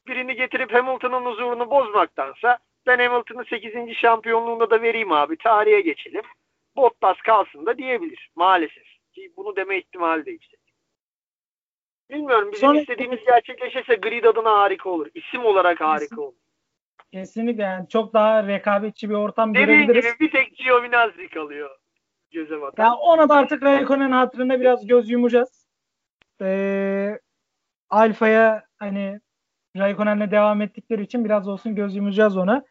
[0.08, 3.98] birini getirip Hamilton'ın huzurunu bozmaktansa ben Hamilton'ın 8.
[3.98, 5.38] şampiyonluğunda da vereyim abi.
[5.38, 6.24] Tarihe geçelim.
[6.76, 8.30] Bottas kalsın da diyebilir.
[8.36, 8.84] Maalesef.
[9.14, 10.61] Ki bunu deme ihtimali de yüksek.
[12.12, 12.76] Bilmiyorum bizim Son...
[12.76, 15.08] istediğimiz gerçekleşirse grid adına harika olur.
[15.14, 16.34] İsim olarak harika olur.
[17.14, 20.06] Kesinlikle yani çok daha rekabetçi bir ortam Dediğin görebiliriz.
[20.06, 21.70] gibi bir tek Giovinazzi kalıyor
[22.32, 22.84] göze batan.
[22.84, 25.68] Yani ona da artık Raikkonen hatırında biraz göz yumacağız.
[26.42, 27.20] Ee,
[27.90, 29.20] Alfa'ya hani
[29.78, 32.66] Raikkonen'le devam ettikleri için biraz olsun göz yumacağız ona.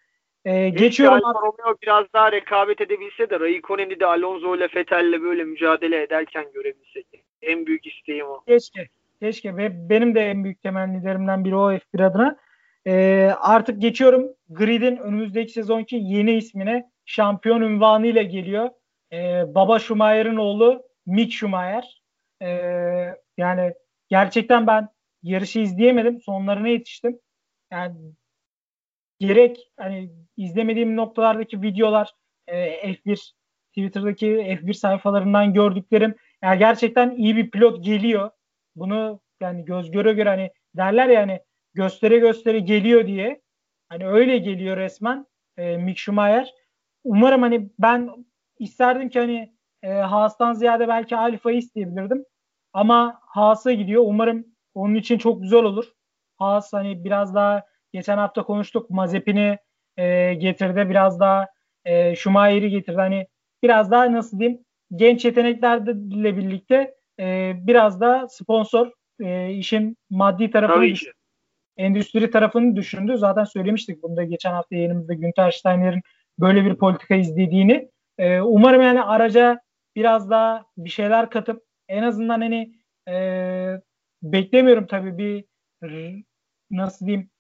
[0.45, 1.25] Ee, geçiyorum.
[1.25, 6.53] Alfa Romeo biraz daha rekabet edebilse de Raikkonen'i de Alonso ile Vettel'le böyle mücadele ederken
[6.55, 7.07] görebilsek.
[7.43, 8.45] En büyük isteğim o.
[8.45, 8.89] Keşke.
[9.21, 9.57] Keşke.
[9.57, 12.37] Ve benim de en büyük temennilerimden biri o F1 adına.
[12.87, 14.35] Ee, artık geçiyorum.
[14.49, 18.71] Grid'in önümüzdeki sezonki yeni ismine şampiyon ünvanı ile geliyor.
[19.13, 22.03] Ee, baba Schumacher'ın oğlu Mick Schumacher.
[22.43, 22.47] Ee,
[23.37, 23.75] yani
[24.09, 24.89] gerçekten ben
[25.23, 26.21] yarışı izleyemedim.
[26.21, 27.21] Sonlarına yetiştim.
[27.73, 27.97] Yani
[29.19, 32.13] gerek hani izlemediğim noktalardaki videolar
[32.47, 33.33] e, F1
[33.69, 38.31] Twitter'daki F1 sayfalarından gördüklerim yani gerçekten iyi bir pilot geliyor.
[38.81, 41.41] Bunu yani göz göre göre hani derler ya hani
[41.75, 43.43] göstere göstere geliyor diye.
[43.89, 45.27] Hani öyle geliyor resmen
[45.57, 46.55] e, Mick Schumacher.
[47.05, 48.11] Umarım hani ben
[48.59, 52.25] isterdim ki hani e, Haas'tan ziyade belki Alfa'yı isteyebilirdim.
[52.73, 54.03] Ama Haas'a gidiyor.
[54.07, 55.93] Umarım onun için çok güzel olur.
[56.37, 57.63] Haas hani biraz daha
[57.93, 58.91] geçen hafta konuştuk.
[58.91, 59.59] Mazepin'i
[59.97, 60.91] e, getirdi.
[60.91, 61.49] Biraz daha
[61.85, 62.97] e, Schumacher'i getirdi.
[62.97, 63.27] Hani
[63.63, 64.65] biraz daha nasıl diyeyim
[64.97, 68.91] genç yeteneklerle birlikte e, biraz da sponsor
[69.21, 71.13] e, işin maddi tarafını düşün,
[71.77, 73.19] endüstri tarafını düşündü.
[73.19, 76.03] Zaten söylemiştik bunu da geçen hafta yayınımızda Günter Steiner'in
[76.39, 77.91] böyle bir politika izlediğini.
[78.19, 79.61] E, umarım yani araca
[79.97, 82.73] biraz daha bir şeyler katıp en azından hani
[83.09, 83.15] e,
[84.23, 85.45] beklemiyorum tabii bir
[86.71, 87.31] nasıl diyeyim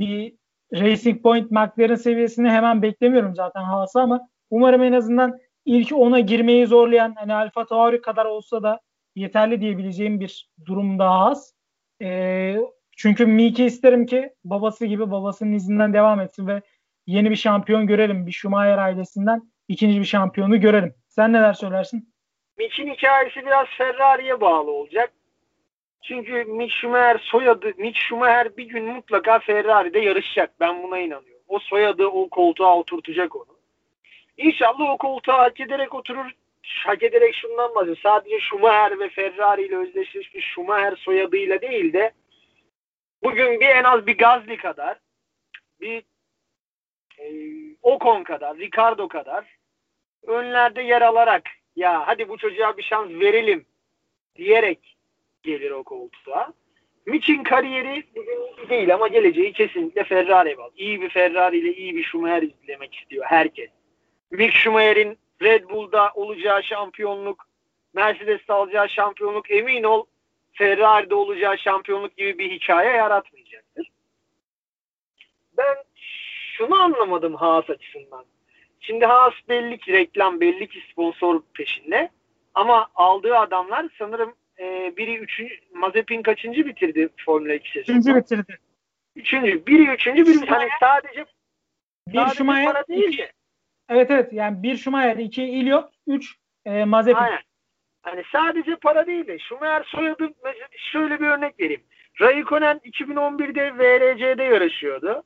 [0.00, 0.34] bir
[0.72, 6.66] Racing Point McLaren seviyesini hemen beklemiyorum zaten Haas'a ama umarım en azından ilk ona girmeyi
[6.66, 8.80] zorlayan hani Alfa Tauri kadar olsa da
[9.18, 11.54] yeterli diyebileceğim bir durum daha az.
[12.02, 12.56] E,
[12.96, 16.62] çünkü Miki isterim ki babası gibi babasının izinden devam etsin ve
[17.06, 18.26] yeni bir şampiyon görelim.
[18.26, 20.94] Bir Schumacher ailesinden ikinci bir şampiyonu görelim.
[21.08, 22.14] Sen neler söylersin?
[22.58, 25.12] Mick'in hikayesi biraz Ferrari'ye bağlı olacak.
[26.02, 30.60] Çünkü Mick Schumacher soyadı, Mick Schumacher bir gün mutlaka Ferrari'de yarışacak.
[30.60, 31.42] Ben buna inanıyorum.
[31.48, 33.58] O soyadı o koltuğa oturtacak onu.
[34.36, 36.30] İnşallah o koltuğa hak ederek oturur.
[36.84, 37.98] Hak ederek şundan bahsediyor.
[38.02, 42.12] Sadece Schumacher ve Ferrari ile özdeşleşmiş Schumacher soyadıyla değil de
[43.22, 44.98] bugün bir en az bir Gazli kadar
[45.80, 46.02] bir
[47.18, 47.26] e,
[47.82, 49.58] Ocon kadar, Ricardo kadar
[50.26, 51.42] önlerde yer alarak
[51.76, 53.66] ya hadi bu çocuğa bir şans verelim
[54.36, 54.96] diyerek
[55.42, 56.52] gelir o koltuğa.
[57.06, 60.70] Mick'in kariyeri bugün değil ama geleceği kesinlikle Ferrari var.
[60.76, 63.70] İyi bir Ferrari ile iyi bir Schumacher izlemek istiyor herkes.
[64.30, 67.46] Mick Schumacher'in Red Bull'da olacağı şampiyonluk,
[67.94, 70.04] Mercedes'te alacağı şampiyonluk emin ol
[70.52, 73.90] Ferrari'de olacağı şampiyonluk gibi bir hikaye yaratmayacaktır.
[75.58, 75.76] Ben
[76.52, 78.24] şunu anlamadım Haas açısından.
[78.80, 82.10] Şimdi Haas belli ki reklam, belli ki sponsor peşinde.
[82.54, 87.98] Ama aldığı adamlar sanırım e, biri üçüncü, Mazepin kaçıncı bitirdi Formula 2 sezonu?
[87.98, 88.58] Üçüncü bitirdi.
[89.16, 89.66] Üçüncü.
[89.66, 91.26] Biri üçüncü, biri hani sadece
[92.08, 93.30] bir sadece Schumacher, para değil iki,
[93.88, 97.20] Evet evet yani bir Schumacher, iki Iliot, üç e, Mazepin.
[97.20, 97.40] Aynen.
[98.02, 100.28] Hani sadece para değil de Schumacher soyadı
[100.76, 101.82] şöyle bir örnek vereyim.
[102.20, 105.22] Raikkonen 2011'de VRC'de yarışıyordu.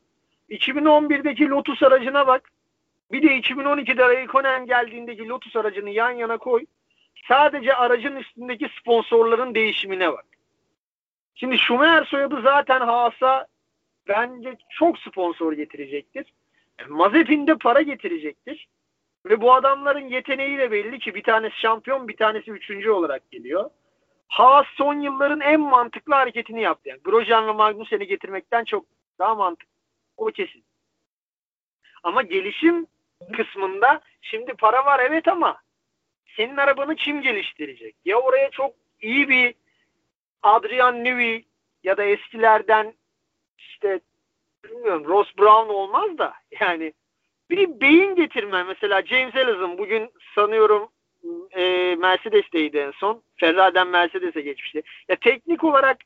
[0.51, 2.51] 2011'deki Lotus aracına bak.
[3.13, 6.67] Bir de 2012'de Raikkonen geldiğindeki Lotus aracını yan yana koy.
[7.29, 10.25] Sadece aracın üstündeki sponsorların değişimine bak.
[11.35, 13.47] Şimdi Schumacher soyadı zaten Haas'a
[14.09, 16.33] bence çok sponsor getirecektir.
[16.89, 18.69] Mazepin de para getirecektir.
[19.27, 23.71] Ve bu adamların yeteneği de belli ki bir tanesi şampiyon bir tanesi üçüncü olarak geliyor.
[24.29, 26.89] Haas son yılların en mantıklı hareketini yaptı.
[26.89, 28.87] Yani Grosjean ve Magnussen'i getirmekten çok
[29.19, 29.73] daha mantıklı.
[30.17, 30.65] O kesin.
[32.03, 32.87] Ama gelişim
[33.33, 35.63] kısmında şimdi para var evet ama
[36.37, 37.97] senin arabanı kim geliştirecek?
[38.05, 39.55] Ya oraya çok iyi bir
[40.43, 41.45] Adrian Newey
[41.83, 42.95] ya da eskilerden
[43.59, 44.01] işte
[44.73, 46.93] bilmiyorum Ross Brown olmaz da yani
[47.51, 50.89] bir beyin getirme mesela James Ellison bugün sanıyorum
[51.51, 53.23] e, Mercedes'teydi en son.
[53.37, 54.83] Ferrari'den Mercedes'e geçmişti.
[55.09, 55.97] Ya teknik olarak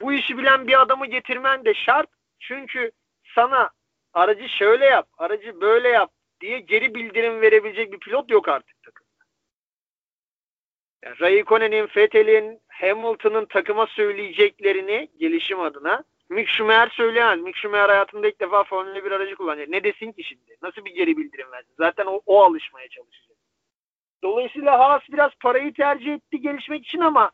[0.00, 2.08] bu işi bilen bir adamı getirmen de şart.
[2.40, 2.90] Çünkü
[3.34, 3.70] sana
[4.12, 9.24] aracı şöyle yap, aracı böyle yap diye geri bildirim verebilecek bir pilot yok artık takımda.
[11.04, 17.40] Yani Raikkonen'in, Vettel'in, Hamilton'ın takıma söyleyeceklerini gelişim adına Mick Schumacher söyleyemez.
[17.40, 19.68] Mick Schumacher hayatında ilk defa Formula 1 aracı kullanacak.
[19.68, 20.56] Ne desin ki şimdi?
[20.62, 21.74] Nasıl bir geri bildirim versin?
[21.78, 23.36] Zaten o, o alışmaya çalışacak.
[24.22, 27.30] Dolayısıyla Haas biraz parayı tercih etti gelişmek için ama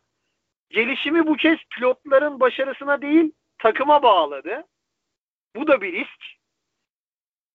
[0.70, 4.64] gelişimi bu kez pilotların başarısına değil takıma bağladı.
[5.56, 6.24] Bu da bir risk.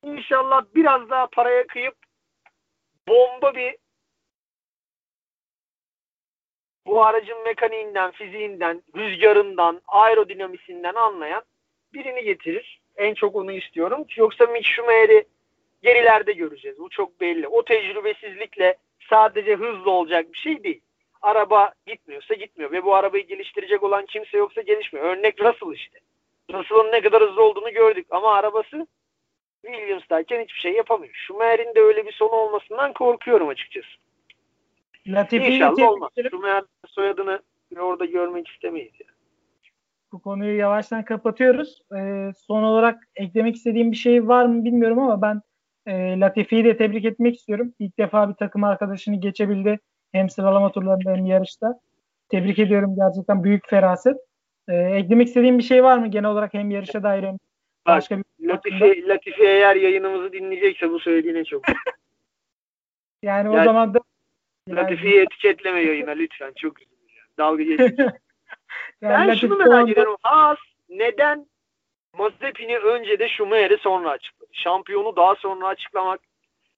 [0.04, 1.96] İnşallah biraz daha paraya kıyıp
[3.08, 3.76] bomba bir
[6.86, 11.44] bu aracın mekaniğinden, fiziğinden, rüzgarından, aerodinamisinden anlayan
[11.94, 12.82] birini getirir.
[12.98, 14.06] En çok onu istiyorum.
[14.16, 15.26] Yoksa Mick Schumacher'i
[15.82, 16.80] gerilerde göreceğiz.
[16.80, 17.48] Bu çok belli.
[17.48, 18.78] O tecrübesizlikle
[19.10, 20.82] sadece hızlı olacak bir şey değil.
[21.22, 25.06] Araba gitmiyorsa gitmiyor ve bu arabayı geliştirecek olan kimse yoksa gelişmiyor.
[25.06, 26.00] Örnek Russell işte.
[26.54, 28.88] Russell'ın ne kadar hızlı olduğunu gördük ama arabası
[29.66, 31.14] Williams'tayken hiçbir şey yapamıyor.
[31.14, 33.88] Schumacher'in de öyle bir sonu olmasından korkuyorum açıkçası.
[35.08, 36.10] Latifi'yi İnşallah olmaz.
[36.30, 37.40] Schumacher soyadını
[37.80, 38.94] orada görmek istemeyiz.
[39.00, 39.16] Yani.
[40.12, 41.82] Bu konuyu yavaştan kapatıyoruz.
[41.98, 45.42] Ee, son olarak eklemek istediğim bir şey var mı bilmiyorum ama ben
[45.86, 47.74] e, Latifi'yi de tebrik etmek istiyorum.
[47.80, 49.80] İlk defa bir takım arkadaşını geçebildi.
[50.12, 51.80] Hem sıralama turlarında hem yarışta.
[52.30, 54.18] Tebrik ediyorum gerçekten büyük feraset.
[54.68, 57.38] Ee, eklemek istediğim bir şey var mı genel olarak hem yarışa dair hem
[57.86, 61.68] başka Bak, bir Latifi, Latifi eğer yayınımızı dinleyecekse bu söylediğine çok.
[63.24, 64.00] yani, yani o zaman da.
[64.70, 66.54] Latifi'yi etiketleme yayına lütfen.
[66.56, 66.96] Çok üzülür.
[67.38, 67.64] Dalga
[69.02, 70.16] yani ben şunu merak ediyorum.
[70.22, 70.58] Haas
[70.90, 71.48] neden
[72.18, 74.50] Mazepin'i önce de Schumacher'i sonra açıkladı?
[74.54, 76.20] Şampiyonu daha sonra açıklamak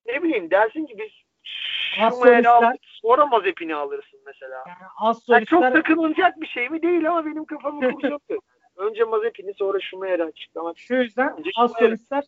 [0.05, 1.11] ne bileyim dersin ki biz
[1.43, 4.63] Schumacher'i aldık sonra Mazepin'i alırsın mesela.
[4.67, 8.41] Yani, az yani çok takılınacak bir şey mi değil ama benim kafamı kurcalıyor.
[8.75, 10.77] önce Mazepin'i sonra Schumacher'i açıklamak.
[10.77, 12.23] Şu yüzden az solistler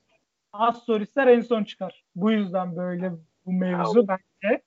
[0.53, 2.03] az solistler en son çıkar.
[2.16, 3.12] Bu yüzden böyle
[3.45, 4.62] bu mevzu ya, bence.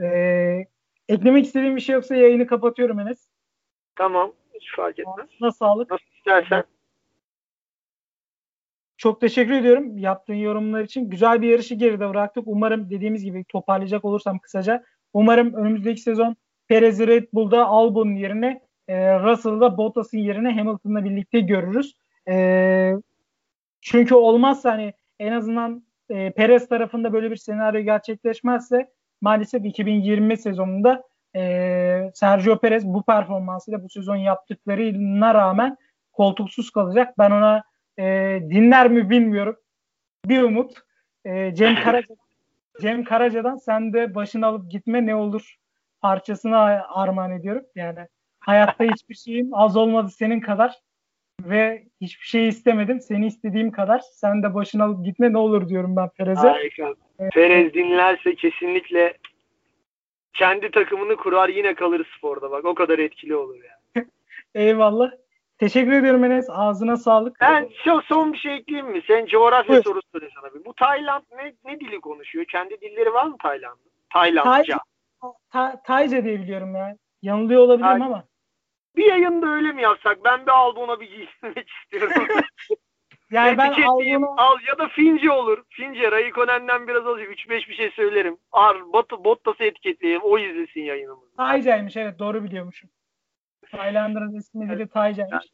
[0.00, 0.66] Ee,
[1.08, 3.28] eklemek istediğim bir şey yoksa yayını kapatıyorum Enes.
[3.96, 4.32] Tamam.
[4.54, 5.28] Hiç fark etmez.
[5.40, 5.90] Nasıl sağlık.
[5.90, 6.64] Nasıl istersen.
[8.96, 11.10] Çok teşekkür ediyorum yaptığın yorumlar için.
[11.10, 12.44] Güzel bir yarışı geride bıraktık.
[12.46, 14.84] Umarım dediğimiz gibi toparlayacak olursam kısaca.
[15.12, 16.36] Umarım önümüzdeki sezon
[16.68, 21.94] Perez'i Red Bull'da Albon'un yerine e, Russell'da Bottas'ın yerine Hamilton'la birlikte görürüz.
[22.28, 22.92] E,
[23.80, 31.02] çünkü olmazsa hani en azından e, Perez tarafında böyle bir senaryo gerçekleşmezse maalesef 2020 sezonunda
[31.36, 35.76] e, Sergio Perez bu performansıyla bu sezon yaptıklarına rağmen
[36.12, 37.18] koltuksuz kalacak.
[37.18, 37.62] Ben ona
[37.98, 38.04] e,
[38.50, 39.56] dinler mi bilmiyorum.
[40.26, 40.72] Bir umut.
[41.24, 42.14] E, Cem Karaca
[42.80, 45.56] Cem Karaca'dan sen de başını alıp gitme ne olur
[46.00, 46.58] parçasını
[46.88, 47.64] armağan ediyorum.
[47.74, 47.98] Yani
[48.40, 50.78] hayatta hiçbir şeyim az olmadı senin kadar
[51.42, 53.00] ve hiçbir şey istemedim.
[53.00, 54.00] Seni istediğim kadar.
[54.12, 56.48] Sen de başını alıp gitme ne olur diyorum ben Perez'e.
[56.48, 56.94] Harika.
[57.18, 57.32] Evet.
[57.32, 59.18] Perez dinlerse kesinlikle
[60.32, 62.64] kendi takımını kurar yine kalır sporda bak.
[62.64, 64.06] O kadar etkili olur yani.
[64.54, 65.10] Eyvallah.
[65.58, 66.46] Teşekkür ediyorum Enes.
[66.50, 67.40] Ağzına sağlık.
[67.40, 69.02] Ben şu son bir şey ekleyeyim mi?
[69.06, 69.84] Sen coğrafya evet.
[69.84, 70.64] sorusu sorayım sana bir.
[70.64, 72.44] Bu Tayland ne, ne dili konuşuyor?
[72.44, 73.90] Kendi dilleri var mı Tayland'ın?
[74.12, 74.78] Taylandca.
[75.20, 76.96] Tay, ta, Tayca diye biliyorum ya.
[77.22, 78.24] Yanılıyor olabilirim Tay, ama.
[78.96, 80.24] Bir yayında öyle mi yapsak?
[80.24, 82.26] Ben bir Albon'a bir giyinmek istiyorum.
[83.30, 84.42] yani ben Albon'a...
[84.42, 85.62] Al ya da Fince olur.
[85.68, 87.28] Fince, Raikkonen'den biraz alacak.
[87.28, 88.38] 3-5 bir şey söylerim.
[88.52, 90.22] Ar, Bot, Bottas'ı etiketleyeyim.
[90.24, 91.36] O izlesin yayınımızı.
[91.36, 92.90] Tayca'ymış evet doğru biliyormuşum.
[93.70, 94.92] Tayland'ın ismi evet.
[94.92, 95.46] Tayca'ymış.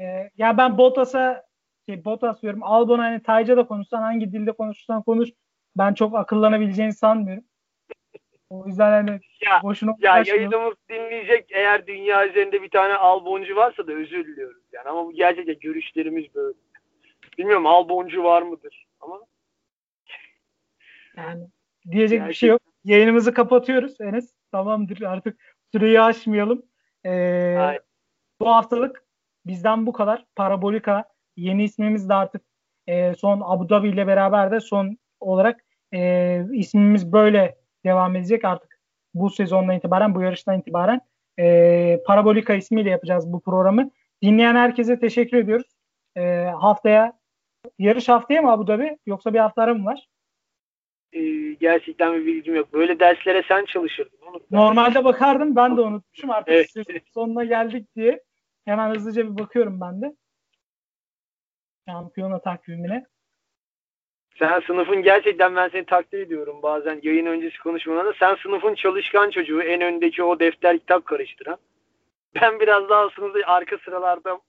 [0.00, 1.44] Ee, ya ben Bottas'a
[1.88, 2.62] şey, Bottas diyorum.
[2.62, 5.28] Albon hani Tayca da konuşsan hangi dilde konuşursan konuş.
[5.76, 7.44] Ben çok akıllanabileceğini sanmıyorum.
[8.50, 13.86] O yüzden hani ya, boşuna ya yayınımız dinleyecek eğer dünya üzerinde bir tane alboncu varsa
[13.86, 16.58] da özür diliyoruz yani ama bu gerçekten görüşlerimiz böyle.
[17.38, 19.20] Bilmiyorum alboncu var mıdır ama
[21.16, 21.46] yani
[21.90, 22.28] diyecek gerçekten.
[22.28, 22.62] bir şey yok.
[22.84, 24.34] Yayınımızı kapatıyoruz Enes.
[24.52, 25.40] Tamamdır artık
[25.72, 26.62] süreyi aşmayalım.
[27.06, 27.78] Ee,
[28.40, 29.04] bu haftalık
[29.46, 30.24] bizden bu kadar.
[30.36, 31.04] Parabolika
[31.36, 32.42] yeni ismimiz de artık
[32.86, 38.80] e, son Abu Dhabi ile beraber de son olarak e, ismimiz böyle devam edecek artık
[39.14, 41.00] bu sezondan itibaren, bu yarıştan itibaren
[41.38, 43.90] e, Parabolika ismiyle yapacağız bu programı.
[44.22, 45.66] Dinleyen herkese teşekkür ediyoruz.
[46.16, 47.20] E, haftaya
[47.78, 50.08] yarış haftaya mı Abu Dhabi yoksa bir hafta mı var?
[51.12, 52.72] Ee, gerçekten bir bilgim yok.
[52.72, 54.18] Böyle derslere sen çalışırdın.
[54.22, 54.46] Unuttum.
[54.50, 57.02] Normalde bakardım ben de unutmuşum artık evet.
[57.14, 58.22] sonuna geldik diye.
[58.64, 60.16] Hemen hızlıca bir bakıyorum ben de.
[61.88, 63.06] Şampiyona takvimine.
[64.40, 68.12] Sen sınıfın gerçekten ben seni takdir ediyorum bazen yayın öncesi konuşmalarında.
[68.18, 71.58] Sen sınıfın çalışkan çocuğu en öndeki o defter kitap karıştıran.
[72.34, 74.40] Ben biraz daha sınıfta arka sıralarda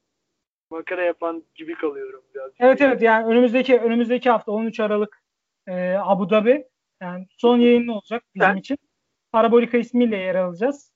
[0.70, 2.52] makara yapan gibi kalıyorum biraz.
[2.60, 5.22] Evet evet yani önümüzdeki önümüzdeki hafta 13 Aralık
[5.68, 6.66] e, Abu Dhabi
[7.02, 8.56] yani son yayın olacak bizim Sen?
[8.56, 8.78] için.
[9.32, 10.94] Parabolika ismiyle yer alacağız.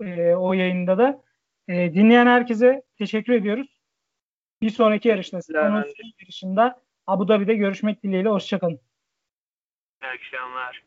[0.00, 1.22] E, o yayında da.
[1.68, 3.80] E, dinleyen herkese teşekkür ediyoruz.
[4.62, 5.40] Bir sonraki yarışta,
[6.20, 8.28] yarışında Abu Dhabi'de görüşmek dileğiyle.
[8.28, 8.80] Hoşçakalın.
[10.02, 10.82] İyi akşamlar.